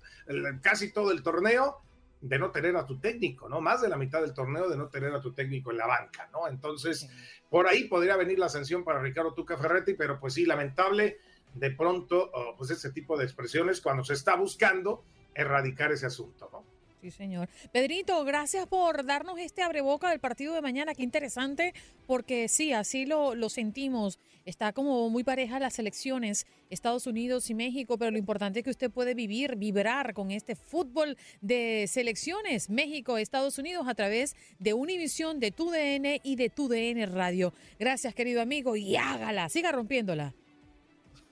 [0.63, 1.83] casi todo el torneo
[2.25, 3.61] de no tener a tu técnico, ¿no?
[3.61, 6.29] Más de la mitad del torneo de no tener a tu técnico en la banca,
[6.33, 6.49] ¿no?
[6.49, 7.07] Entonces,
[7.51, 11.19] por ahí podría venir la sanción para Ricardo Tuca Ferretti, pero pues sí, lamentable
[11.53, 15.05] de pronto, oh, pues ese tipo de expresiones cuando se está buscando
[15.35, 16.65] erradicar ese asunto, ¿no?
[17.05, 17.51] Sí, señor.
[17.71, 20.95] Pedrito, gracias por darnos este abreboca del partido de mañana.
[20.95, 21.75] Qué interesante,
[22.07, 24.19] porque sí, así lo, lo sentimos.
[24.47, 28.71] Está como muy pareja las elecciones, Estados Unidos y México, pero lo importante es que
[28.71, 34.73] usted puede vivir, vibrar con este fútbol de selecciones, México, Estados Unidos, a través de
[34.73, 37.53] Univisión, de TUDN y de TUDN Radio.
[37.79, 40.33] Gracias, querido amigo, y hágala, siga rompiéndola.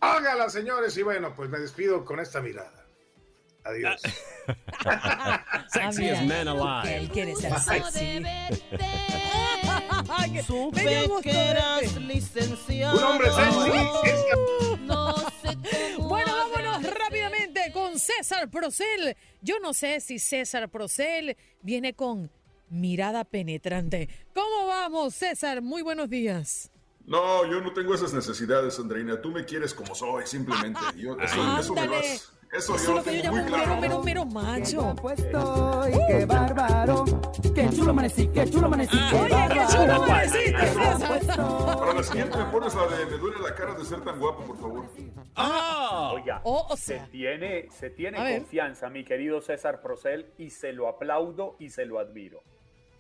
[0.01, 2.82] Hágala, señores, y bueno, pues me despido con esta mirada.
[3.65, 4.01] Adiós.
[5.73, 6.97] Sexiest man alive.
[6.97, 8.23] Él quiere ser sexy.
[10.47, 10.83] Supe
[11.23, 12.01] que eras verte.
[12.01, 12.99] licenciado.
[12.99, 14.79] Un hombre sexy.
[14.85, 15.57] No sé
[15.97, 19.17] cómo Bueno, vámonos rápidamente con César Procel.
[19.41, 22.31] Yo no sé si César Procel viene con
[22.69, 24.09] mirada penetrante.
[24.35, 25.63] ¿Cómo vamos, César?
[25.63, 26.71] Muy buenos días.
[27.07, 29.21] No, yo no tengo esas necesidades, Andreina.
[29.21, 30.81] Tú me quieres como soy, simplemente.
[30.97, 33.45] Yo, eso, eso me lo has- Eso Eso es yo lo que yo llamo un
[33.47, 33.81] mero, claro.
[33.81, 34.95] mero, mero macho.
[35.17, 37.05] estoy, qué bárbaro.
[37.55, 38.99] Qué chulo amanecí, qué chulo amanecí.
[39.11, 41.77] qué Oye, qué chulo amaneciste, César.
[41.79, 44.45] Para la siguiente me pones la de me duele la cara de ser tan guapo,
[44.45, 44.85] por favor.
[46.15, 48.39] Oiga, Oh, o se tiene, se tiene A ver.
[48.41, 52.43] confianza, mi querido César Procel, y se lo aplaudo y se lo admiro.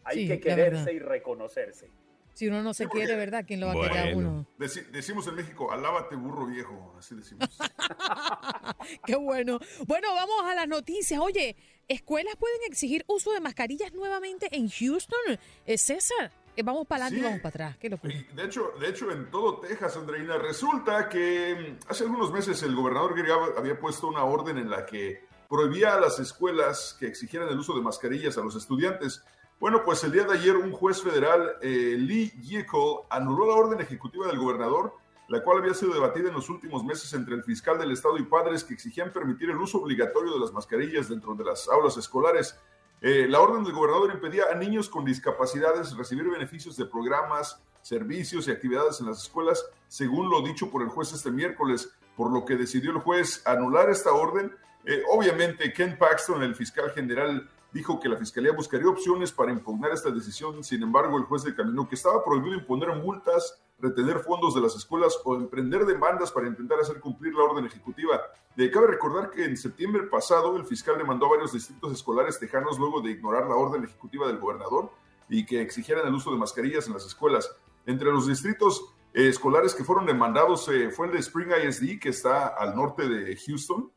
[0.04, 1.90] Hay Sí, que quererse y reconocerse.
[2.34, 3.44] Si uno no se quiere, ¿verdad?
[3.46, 4.46] ¿Quién lo va a querer a uno?
[4.58, 7.48] Deci- decimos en México, alábate burro viejo, así decimos.
[9.06, 9.58] Qué bueno.
[9.86, 11.20] Bueno, vamos a las noticias.
[11.20, 11.56] Oye,
[11.88, 15.38] ¿escuelas pueden exigir uso de mascarillas nuevamente en Houston?
[15.66, 17.24] Eh, César, eh, vamos para adelante y Sí.
[17.24, 17.76] vamos para atrás.
[17.78, 17.88] ¿Qué?
[18.34, 22.74] De hecho, de hecho, en todo Texas, Andreina, resulta que mm, hace algunos meses el
[22.74, 27.48] gobernador Abbott había puesto una orden en la que prohibía a las escuelas que exigieran
[27.50, 29.22] el uso de mascarillas a los estudiantes.
[29.62, 33.80] Bueno, pues el día de ayer un juez federal, eh, Lee Jekyll, anuló la orden
[33.80, 34.96] ejecutiva del gobernador,
[35.28, 38.24] la cual había sido debatida en los últimos meses entre el fiscal del estado y
[38.24, 42.58] padres que exigían permitir el uso obligatorio de las mascarillas dentro de las aulas escolares.
[43.02, 48.48] Eh, la orden del gobernador impedía a niños con discapacidades recibir beneficios de programas, servicios
[48.48, 52.44] y actividades en las escuelas, según lo dicho por el juez este miércoles, por lo
[52.44, 54.56] que decidió el juez anular esta orden.
[54.84, 59.92] Eh, obviamente, Ken Paxton, el fiscal general, dijo que la fiscalía buscaría opciones para impugnar
[59.92, 60.62] esta decisión.
[60.62, 65.18] Sin embargo, el juez determinó que estaba prohibido imponer multas, retener fondos de las escuelas
[65.24, 68.20] o emprender demandas para intentar hacer cumplir la orden ejecutiva.
[68.56, 72.78] Eh, cabe recordar que en septiembre pasado el fiscal demandó a varios distritos escolares tejanos
[72.78, 74.90] luego de ignorar la orden ejecutiva del gobernador
[75.28, 77.50] y que exigieran el uso de mascarillas en las escuelas.
[77.86, 82.10] Entre los distritos eh, escolares que fueron demandados eh, fue el de Spring ISD, que
[82.10, 83.90] está al norte de Houston,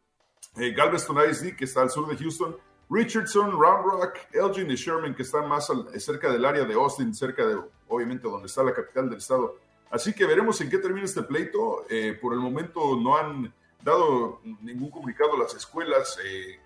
[0.58, 2.56] eh, Galveston ISD, que está al sur de Houston,
[2.90, 6.74] Richardson, Round Rock, Elgin y Sherman, que están más al- eh, cerca del área de
[6.76, 7.58] Austin, cerca de,
[7.88, 9.58] obviamente, donde está la capital del estado.
[9.90, 11.86] Así que veremos en qué termina este pleito.
[11.90, 16.60] Eh, por el momento no han dado ningún comunicado a las escuelas, eh,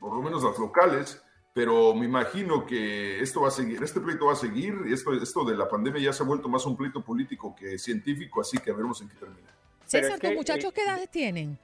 [0.00, 1.22] por lo menos las locales,
[1.52, 5.12] pero me imagino que esto va a seguir, este pleito va a seguir, y esto,
[5.12, 8.58] esto de la pandemia ya se ha vuelto más un pleito político que científico, así
[8.58, 9.48] que veremos en qué termina.
[9.86, 11.58] César, ¿tus muchachos eh, qué edades tienen?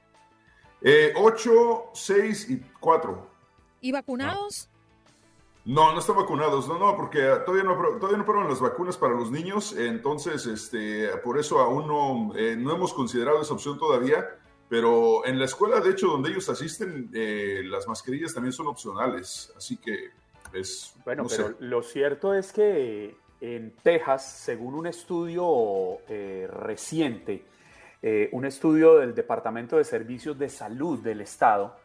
[0.81, 3.30] Eh, 8, 6 y 4.
[3.81, 4.69] ¿Y vacunados?
[5.65, 9.13] No, no están vacunados, no, no, porque todavía no, todavía no prueban las vacunas para
[9.13, 14.27] los niños, entonces, este, por eso aún no, eh, no hemos considerado esa opción todavía,
[14.69, 19.53] pero en la escuela, de hecho, donde ellos asisten, eh, las mascarillas también son opcionales,
[19.55, 20.09] así que
[20.53, 21.55] es, Bueno, no pero sé.
[21.59, 27.43] lo cierto es que en Texas, según un estudio eh, reciente,
[28.01, 31.75] eh, un estudio del Departamento de Servicios de Salud del Estado,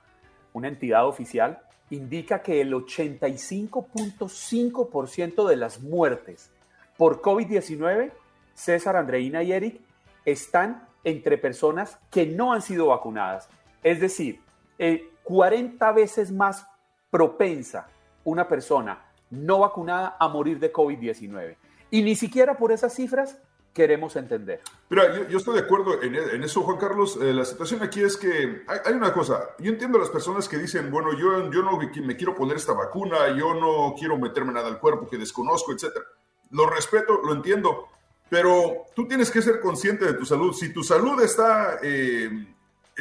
[0.53, 6.51] una entidad oficial, indica que el 85.5% de las muertes
[6.97, 8.13] por COVID-19,
[8.55, 9.81] César, Andreina y Eric,
[10.25, 13.49] están entre personas que no han sido vacunadas.
[13.83, 14.41] Es decir,
[14.79, 16.67] eh, 40 veces más
[17.11, 17.89] propensa
[18.25, 21.57] una persona no vacunada a morir de COVID-19.
[21.91, 23.39] Y ni siquiera por esas cifras
[23.77, 24.63] queremos entender.
[24.89, 27.19] Mira, yo, yo estoy de acuerdo en, en eso, Juan Carlos.
[27.21, 29.51] Eh, la situación aquí es que hay, hay una cosa.
[29.59, 32.35] Yo entiendo a las personas que dicen, bueno, yo, yo no me qui- me quiero
[32.35, 36.07] poner esta vacuna, yo no quiero meterme nada al cuerpo que desconozco, etcétera.
[36.53, 37.89] Lo respeto, lo entiendo,
[38.31, 40.55] pero tú tienes que ser consciente de tu salud.
[40.55, 42.31] Si tu salud está, eh,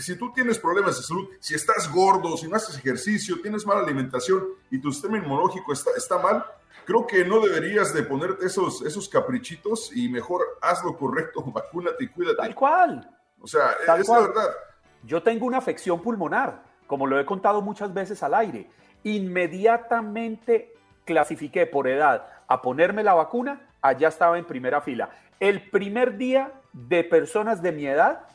[0.01, 3.81] si tú tienes problemas de salud, si estás gordo, si no haces ejercicio, tienes mala
[3.81, 6.45] alimentación y tu sistema inmunológico está, está mal,
[6.85, 12.03] creo que no deberías de ponerte esos, esos caprichitos y mejor haz lo correcto, vacúnate
[12.03, 12.37] y cuídate.
[12.37, 13.09] Tal cual.
[13.41, 14.21] O sea, Tal es cual.
[14.21, 14.49] la verdad.
[15.03, 18.69] Yo tengo una afección pulmonar, como lo he contado muchas veces al aire.
[19.03, 20.73] Inmediatamente
[21.05, 25.09] clasifiqué por edad a ponerme la vacuna, allá estaba en primera fila.
[25.39, 28.27] El primer día de personas de mi edad,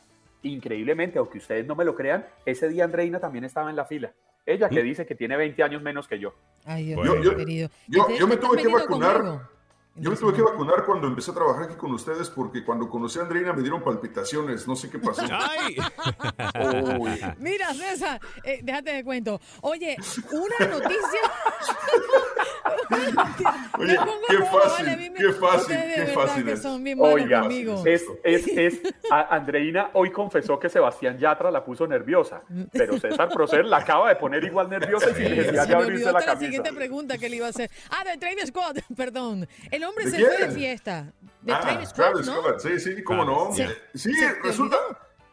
[0.43, 4.13] increíblemente, aunque ustedes no me lo crean, ese día Andreina también estaba en la fila.
[4.47, 6.35] Ella que dice que tiene 20 años menos que yo.
[6.65, 7.69] Ay, Dios Yo- mío, querido.
[7.89, 9.19] Yo, me tuve que vacunar.
[9.19, 9.43] conmigo.
[9.97, 13.19] Yo me tuve que vacunar cuando empecé a trabajar aquí con ustedes porque cuando conocí
[13.19, 14.67] a Andreina me dieron palpitaciones.
[14.67, 15.23] No sé qué pasó.
[15.31, 15.77] ¡Ay!
[16.99, 17.21] Uy.
[17.39, 19.41] Mira, César, eh, déjate de cuento.
[19.61, 19.97] Oye,
[20.33, 21.21] una noticia.
[23.79, 26.63] Oye, qué fácil, qué fácil, qué fácil que es.
[26.63, 27.83] son bien malos Oiga, conmigo.
[27.87, 28.81] es, es, es,
[29.11, 34.09] a- Andreina hoy confesó que Sebastián Yatra la puso nerviosa, pero César Procer la acaba
[34.09, 36.45] de poner igual nerviosa y sin necesidad de me abrirse olvidó la la camisa.
[36.45, 37.71] siguiente pregunta que le iba a hacer.
[37.91, 39.49] Ah, de Travis Scott, perdón.
[39.71, 41.13] El hombre ¿De se fue de fiesta.
[41.43, 42.41] De Ah, Travis Scott, Travis ¿no?
[42.43, 43.53] Scott, sí, sí, cómo no.
[43.55, 44.77] Se- Sí, se resulta,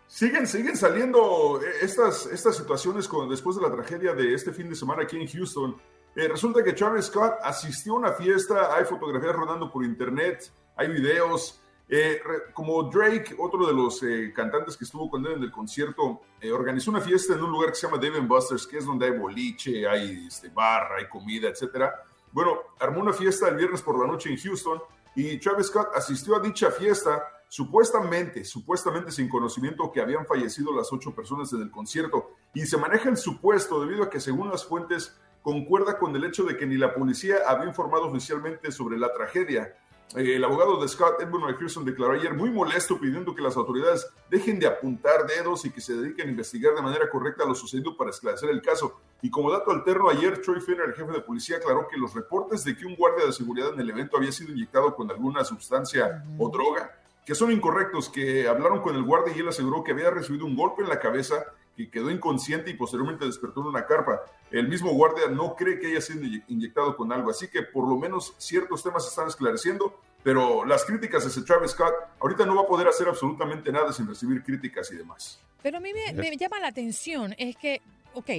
[0.07, 4.69] siguen, siguen saliendo eh, estas, estas situaciones con, después de la tragedia de este fin
[4.69, 5.75] de semana aquí en Houston.
[6.15, 10.87] Eh, resulta que Travis Scott asistió a una fiesta, hay fotografías rodando por internet, hay
[10.89, 11.61] videos.
[11.89, 12.19] Eh,
[12.53, 16.51] como Drake, otro de los eh, cantantes que estuvo con él en el concierto, eh,
[16.51, 19.17] organizó una fiesta en un lugar que se llama Dave Buster's, que es donde hay
[19.17, 21.93] boliche, hay este, bar, hay comida, etcétera.
[22.31, 24.81] Bueno, armó una fiesta el viernes por la noche en Houston
[25.15, 30.91] y Travis Scott asistió a dicha fiesta supuestamente, supuestamente sin conocimiento que habían fallecido las
[30.91, 32.31] ocho personas en el concierto.
[32.53, 36.43] Y se maneja el supuesto debido a que según las fuentes concuerda con el hecho
[36.43, 39.75] de que ni la policía había informado oficialmente sobre la tragedia.
[40.15, 44.07] Eh, el abogado de Scott, Edmund McPherson, declaró ayer muy molesto pidiendo que las autoridades
[44.29, 47.97] dejen de apuntar dedos y que se dediquen a investigar de manera correcta lo sucedido
[47.97, 49.01] para esclarecer el caso.
[49.21, 52.63] Y como dato alterno, ayer Troy Finner, el jefe de policía, aclaró que los reportes
[52.63, 56.23] de que un guardia de seguridad en el evento había sido inyectado con alguna sustancia
[56.37, 60.09] o droga, que son incorrectos, que hablaron con el guardia y él aseguró que había
[60.09, 61.43] recibido un golpe en la cabeza,
[61.77, 64.19] que quedó inconsciente y posteriormente despertó en una carpa.
[64.51, 67.87] El mismo guardia no cree que haya sido inye- inyectado con algo, así que por
[67.87, 72.55] lo menos ciertos temas se están esclareciendo, pero las críticas hacia Travis Scott ahorita no
[72.55, 75.39] va a poder hacer absolutamente nada sin recibir críticas y demás.
[75.61, 77.81] Pero a mí me, me llama la atención es que,
[78.13, 78.29] ok,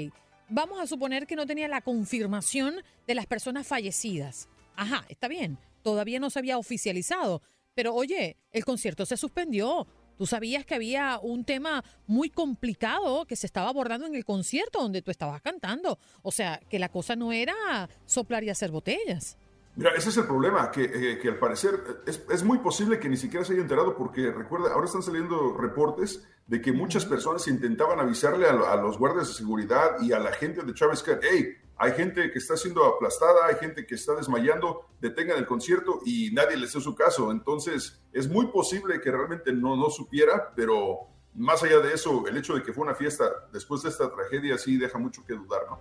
[0.49, 4.49] vamos a suponer que no tenía la confirmación de las personas fallecidas.
[4.75, 7.41] Ajá, está bien, todavía no se había oficializado,
[7.75, 9.87] pero oye, el concierto se suspendió.
[10.19, 14.81] Tú sabías que había un tema muy complicado que se estaba abordando en el concierto
[14.83, 15.99] donde tú estabas cantando.
[16.23, 19.39] O sea, que la cosa no era soplar y hacer botellas.
[19.77, 23.09] Mira, ese es el problema, que, eh, que al parecer es, es muy posible que
[23.09, 27.47] ni siquiera se haya enterado porque recuerda, ahora están saliendo reportes de que muchas personas
[27.47, 30.99] intentaban avisarle a, lo- a los guardias de seguridad y a la gente de Travis
[30.99, 35.47] Scott, hey, hay gente que está siendo aplastada, hay gente que está desmayando, detengan el
[35.47, 37.31] concierto y nadie les hizo su caso.
[37.31, 42.37] Entonces, es muy posible que realmente no, no supiera, pero más allá de eso, el
[42.37, 45.63] hecho de que fue una fiesta después de esta tragedia sí deja mucho que dudar,
[45.71, 45.79] ¿no?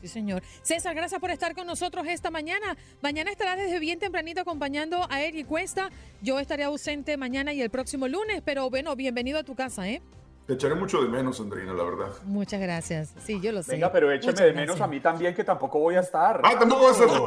[0.00, 0.42] Sí, señor.
[0.62, 2.76] César, gracias por estar con nosotros esta mañana.
[3.02, 5.90] Mañana estarás desde bien tempranito acompañando a Eric Cuesta.
[6.20, 10.02] Yo estaré ausente mañana y el próximo lunes, pero bueno, bienvenido a tu casa, ¿eh?
[10.46, 12.08] Te echaré mucho de menos, Andreina, la verdad.
[12.24, 13.14] Muchas gracias.
[13.24, 13.72] Sí, yo lo sé.
[13.72, 14.84] Venga, pero écheme Muchas de menos gracias.
[14.86, 16.40] a mí también, que tampoco voy a estar.
[16.44, 17.20] Ah, tampoco vas a estar.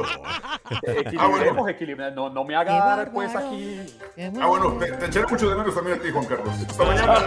[0.84, 2.14] Eh, Equilibremos, equilibremos.
[2.14, 3.80] No, no me haga dar, pues aquí.
[4.40, 6.48] Ah, bueno, te, te echaré mucho de menos también a ti, Juan Carlos.
[6.68, 7.18] Hasta mañana.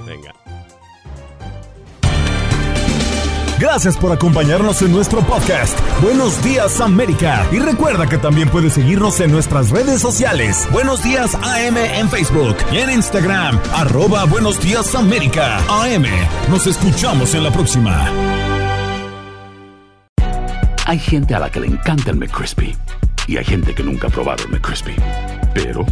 [0.00, 0.34] Venga.
[3.64, 5.74] Gracias por acompañarnos en nuestro podcast.
[6.02, 7.48] Buenos días América.
[7.50, 10.68] Y recuerda que también puedes seguirnos en nuestras redes sociales.
[10.70, 13.58] Buenos días AM en Facebook y en Instagram.
[13.72, 15.60] Arroba Buenos días América.
[15.70, 16.04] AM.
[16.50, 18.06] Nos escuchamos en la próxima.
[20.84, 22.76] Hay gente a la que le encanta el McCrispy
[23.26, 24.94] y hay gente que nunca ha probado el McCrispy.
[25.54, 25.86] Pero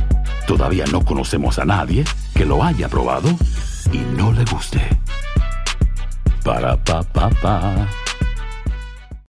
[0.47, 2.05] todavía no conocemos a nadie
[2.35, 3.31] que lo haya probado
[3.91, 4.87] y no le guste.
[6.45, 8.02] Ba-da-ba-ba-ba.